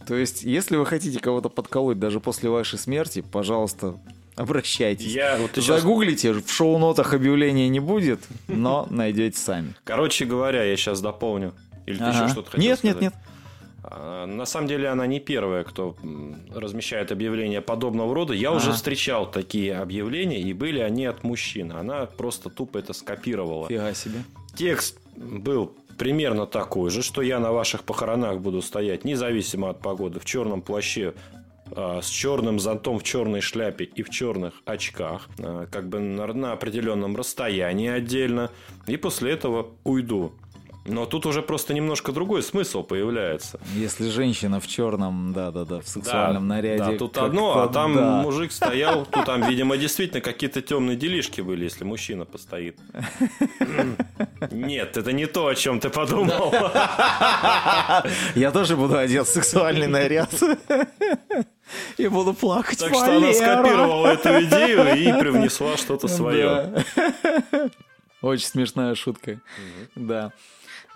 То 0.07 0.15
есть, 0.15 0.43
если 0.43 0.75
вы 0.75 0.85
хотите 0.85 1.19
кого-то 1.19 1.49
подколоть 1.49 1.99
даже 1.99 2.19
после 2.19 2.49
вашей 2.49 2.77
смерти, 2.79 3.21
пожалуйста, 3.31 3.95
обращайтесь. 4.35 5.13
Я 5.13 5.37
вот 5.37 5.51
щас- 5.55 5.65
Загуглите, 5.65 6.33
в 6.33 6.49
шоу-нотах 6.51 7.13
объявления 7.13 7.69
не 7.69 7.79
будет, 7.79 8.19
но 8.47 8.87
найдете 8.91 9.37
сами. 9.37 9.73
Короче 9.83 10.25
говоря, 10.25 10.63
я 10.63 10.75
сейчас 10.77 11.01
дополню. 11.01 11.53
Или 11.85 11.97
ты 11.97 12.03
Ага. 12.05 12.23
еще 12.23 12.27
что-то 12.29 12.51
хотел 12.51 12.65
Нет, 12.67 12.79
сказать? 12.79 13.01
нет, 13.01 13.13
нет. 13.13 13.21
А, 13.83 14.25
На 14.25 14.45
самом 14.45 14.67
деле 14.67 14.87
она 14.89 15.05
не 15.05 15.19
первая, 15.19 15.63
кто 15.63 15.95
размещает 16.53 17.11
объявления 17.11 17.61
подобного 17.61 18.13
рода. 18.15 18.33
Я 18.33 18.51
уже 18.51 18.67
Ага. 18.69 18.75
встречал 18.77 19.29
такие 19.29 19.75
объявления, 19.77 20.41
и 20.41 20.53
были 20.53 20.79
они 20.79 21.05
от 21.05 21.23
мужчин. 21.23 21.71
Она 21.71 22.05
просто 22.07 22.49
тупо 22.49 22.79
это 22.79 22.93
скопировала. 22.93 23.67
Фига 23.67 23.93
себе. 23.93 24.23
Текст 24.55 24.97
был 25.15 25.73
примерно 25.97 26.45
такой 26.47 26.89
же, 26.89 27.03
что 27.03 27.21
я 27.21 27.39
на 27.39 27.51
ваших 27.51 27.83
похоронах 27.83 28.39
буду 28.39 28.61
стоять, 28.61 29.05
независимо 29.05 29.69
от 29.69 29.79
погоды, 29.79 30.19
в 30.19 30.25
черном 30.25 30.61
плаще, 30.63 31.13
а, 31.13 31.44
с 31.73 32.07
черным 32.07 32.59
зонтом 32.59 32.99
в 32.99 33.03
черной 33.03 33.41
шляпе 33.41 33.85
и 33.85 34.03
в 34.03 34.09
черных 34.09 34.53
очках, 34.65 35.27
а, 35.39 35.65
как 35.67 35.89
бы 35.89 35.99
на, 35.99 36.51
определенном 36.53 37.15
расстоянии 37.15 37.89
отдельно, 37.89 38.51
и 38.87 38.97
после 38.97 39.31
этого 39.31 39.71
уйду. 39.83 40.33
Но 40.87 41.07
тут 41.07 41.25
уже 41.25 41.41
просто 41.41 41.73
немножко 41.73 42.11
другой 42.11 42.43
смысл 42.43 42.83
появляется. 42.83 43.59
Если 43.73 44.07
женщина 44.07 44.59
в 44.59 44.67
черном, 44.67 45.33
да-да-да, 45.33 45.81
в 45.81 45.87
сексуальном 45.87 46.47
наряде. 46.47 46.83
Да, 46.83 46.97
тут 46.97 47.17
одно, 47.17 47.63
а 47.63 47.67
там 47.67 47.95
да. 47.95 48.21
мужик 48.21 48.51
стоял, 48.51 49.07
тут 49.07 49.25
там, 49.25 49.41
видимо, 49.49 49.77
действительно 49.77 50.21
какие-то 50.21 50.61
темные 50.61 50.95
делишки 50.95 51.41
были, 51.41 51.63
если 51.63 51.83
мужчина 51.83 52.25
постоит. 52.25 52.77
Нет, 54.51 54.95
это 54.95 55.11
не 55.11 55.25
то, 55.25 55.47
о 55.47 55.55
чем 55.55 55.79
ты 55.79 55.89
подумал. 55.89 56.53
Я 58.35 58.51
тоже 58.51 58.77
буду 58.77 58.95
одет 58.95 59.25
в 59.25 59.31
сексуальный 59.31 59.87
наряд. 59.87 60.29
И 61.97 62.07
буду 62.07 62.33
плакать. 62.33 62.79
Так 62.79 62.93
что 62.93 63.17
она 63.17 63.33
скопировала 63.33 64.07
эту 64.07 64.29
идею 64.43 64.95
и 64.95 65.19
привнесла 65.19 65.77
что-то 65.77 66.07
свое. 66.07 66.83
Да. 66.95 67.69
Очень 68.21 68.47
смешная 68.47 68.95
шутка. 68.95 69.39
Да. 69.95 70.31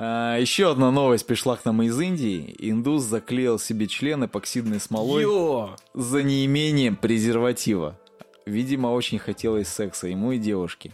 А, 0.01 0.37
еще 0.37 0.71
одна 0.71 0.91
новость 0.91 1.27
пришла 1.27 1.57
к 1.57 1.65
нам 1.65 1.81
из 1.81 1.99
Индии. 1.99 2.55
Индус 2.57 3.03
заклеил 3.03 3.59
себе 3.59 3.87
член 3.87 4.25
эпоксидной 4.25 4.79
смолой 4.79 5.23
Йо! 5.23 5.75
за 5.93 6.23
неимением 6.23 6.95
презерватива. 6.95 7.99
Видимо, 8.45 8.87
очень 8.87 9.19
хотелось 9.19 9.67
секса 9.67 10.07
ему 10.07 10.31
и 10.31 10.37
девушке. 10.37 10.93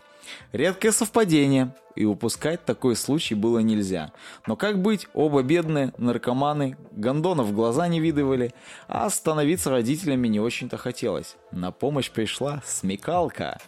Редкое 0.51 0.91
совпадение, 0.91 1.73
и 1.95 2.05
упускать 2.05 2.63
такой 2.65 2.95
случай 2.95 3.35
было 3.35 3.59
нельзя. 3.59 4.11
Но 4.47 4.55
как 4.55 4.81
быть, 4.81 5.07
оба 5.13 5.43
бедные, 5.43 5.93
наркоманы, 5.97 6.77
гондонов 6.91 7.53
глаза 7.53 7.87
не 7.87 7.99
видывали, 7.99 8.53
а 8.87 9.09
становиться 9.09 9.69
родителями 9.69 10.27
не 10.27 10.39
очень-то 10.39 10.77
хотелось. 10.77 11.35
На 11.51 11.71
помощь 11.71 12.11
пришла 12.11 12.61
смекалка. 12.65 13.59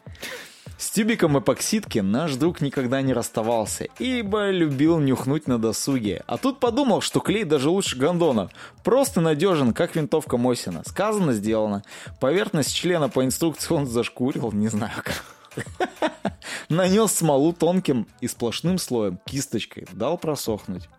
С 0.78 0.92
тюбиком 0.92 1.40
эпоксидки 1.40 2.00
наш 2.00 2.36
друг 2.36 2.62
никогда 2.62 3.02
не 3.02 3.12
расставался, 3.12 3.88
ибо 3.98 4.52
любил 4.52 5.00
нюхнуть 5.00 5.48
на 5.48 5.58
досуге. 5.58 6.24
А 6.28 6.38
тут 6.38 6.60
подумал, 6.60 7.02
что 7.02 7.20
клей 7.20 7.46
даже 7.46 7.72
лучше 7.72 7.98
гондона. 7.98 8.52
Просто 8.84 9.20
надежен, 9.20 9.74
как 9.74 9.96
винтовка 9.96 10.38
Мосина. 10.38 10.84
Сказано, 10.86 11.34
сделано. 11.34 11.82
Поверхность 12.20 12.76
члена 12.76 13.10
по 13.10 13.26
инструкции 13.26 13.74
он 13.74 13.88
зашкурил, 13.88 14.52
не 14.52 14.68
знаю 14.68 15.02
как. 15.04 15.24
Нанес 16.70 17.12
смолу 17.12 17.54
тонким 17.54 18.08
и 18.22 18.28
сплошным 18.28 18.78
слоем, 18.78 19.20
кисточкой, 19.26 19.88
дал 19.94 20.18
просохнуть. 20.18 20.90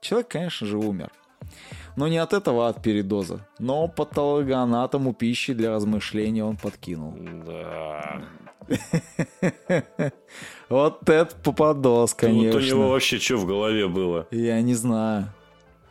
Человек, 0.00 0.28
конечно 0.28 0.66
же, 0.66 0.78
умер. 0.78 1.10
Но 1.96 2.08
не 2.08 2.18
от 2.18 2.32
этого, 2.32 2.66
а 2.66 2.70
от 2.70 2.82
передоза. 2.82 3.46
Но 3.58 3.86
патологоанатому 3.86 5.12
пищи 5.12 5.52
для 5.52 5.70
размышления 5.70 6.44
он 6.44 6.56
подкинул. 6.56 7.14
Да. 7.46 8.22
Вот 10.68 11.08
это 11.08 11.34
попадос, 11.36 12.14
Вот 12.14 12.22
у 12.24 12.28
него 12.32 12.52
конечно. 12.52 12.76
вообще 12.88 13.18
что 13.18 13.36
в 13.36 13.46
голове 13.46 13.88
было? 13.88 14.26
Я 14.30 14.60
не 14.62 14.74
знаю. 14.74 15.28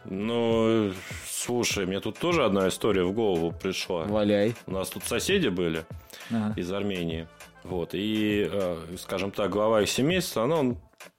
Ну, 0.06 0.92
слушай, 1.30 1.86
мне 1.86 2.00
тут 2.00 2.18
тоже 2.18 2.44
одна 2.44 2.68
история 2.68 3.04
в 3.04 3.12
голову 3.14 3.52
пришла. 3.52 4.06
Валяй. 4.06 4.56
У 4.66 4.72
нас 4.72 4.90
тут 4.90 5.04
соседи 5.04 5.50
были 5.50 5.86
Ага. 6.32 6.54
из 6.60 6.72
Армении. 6.72 7.28
Вот. 7.64 7.92
И, 7.94 8.48
э, 8.52 8.78
скажем 8.98 9.32
так, 9.32 9.52
глава 9.52 9.82
их 9.82 9.90
семейства, 9.90 10.46
ну, 10.46 10.56
он 10.56 10.78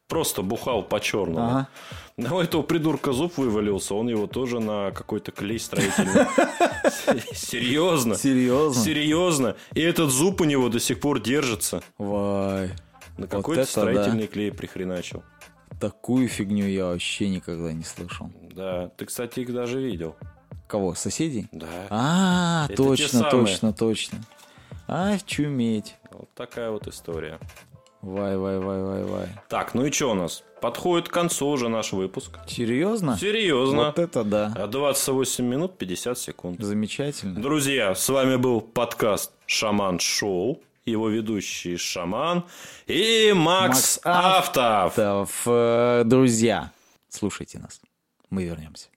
просто 0.09 0.43
бухал 0.43 0.83
по-черному. 0.83 1.47
Ага. 1.47 1.69
Но 2.17 2.37
у 2.37 2.41
этого 2.41 2.63
придурка 2.63 3.13
зуб 3.13 3.39
вывалился, 3.39 3.95
он 3.95 4.09
его 4.09 4.27
тоже 4.27 4.61
на 4.61 4.91
какой-то 4.91 5.33
клей 5.33 5.59
строительный. 5.59 6.27
Серьезно? 7.35 8.17
Серьезно? 8.17 8.83
Серьезно. 8.83 9.57
И 9.75 9.81
этот 9.81 10.11
зуб 10.11 10.41
у 10.41 10.45
него 10.45 10.69
до 10.69 10.81
сих 10.81 11.01
пор 11.01 11.21
держится. 11.21 11.83
Вай. 11.99 12.71
На 13.17 13.27
какой-то 13.27 13.65
строительный 13.65 14.27
клей 14.27 14.53
прихреначил. 14.53 15.23
Такую 15.81 16.29
фигню 16.29 16.67
я 16.67 16.87
вообще 16.87 17.29
никогда 17.29 17.73
не 17.73 17.83
слышал. 17.83 18.31
Да. 18.55 18.89
Ты, 18.97 19.07
кстати, 19.07 19.41
их 19.41 19.53
даже 19.53 19.81
видел. 19.81 20.17
Кого? 20.69 20.95
Соседей? 20.95 21.49
Да. 21.53 21.67
А, 21.91 22.69
точно, 22.77 23.29
точно, 23.31 23.73
точно. 23.73 24.19
А, 24.87 25.19
чуметь. 25.27 25.97
Вот 26.13 26.29
такая 26.35 26.71
вот 26.71 26.87
история. 26.87 27.39
Вай, 28.03 28.37
вай, 28.37 28.59
вай, 28.59 28.83
вай, 28.83 29.05
вай. 29.05 29.29
Так, 29.49 29.75
ну 29.75 29.85
и 29.87 29.93
что 29.93 30.11
у 30.11 30.15
нас? 30.15 30.43
Подходит 30.61 31.09
к 31.09 31.13
концу 31.13 31.47
уже 31.47 31.69
наш 31.69 31.93
выпуск. 31.93 32.39
Серьезно? 32.49 33.17
Серьезно. 33.17 33.87
Вот 33.87 33.99
это 34.01 34.25
да. 34.25 34.53
А 34.57 34.67
28 34.67 35.45
минут 35.45 35.79
50 35.79 36.19
секунд. 36.19 36.61
Замечательно. 36.61 37.41
Друзья, 37.41 37.95
с 37.95 38.09
вами 38.09 38.37
был 38.37 38.61
подкаст 38.61 39.31
Шаман 39.47 40.01
Шоу. 40.01 40.61
его 40.85 41.09
ведущий 41.09 41.77
Шаман 41.77 42.45
и 42.89 43.33
Макс, 43.37 43.69
Макс 43.69 44.01
Автов. 44.03 44.99
Автов. 44.99 45.43
Э, 45.47 46.03
Друзья, 46.05 46.73
слушайте 47.09 47.61
нас. 47.61 47.81
Мы 48.31 48.45
вернемся. 48.45 48.89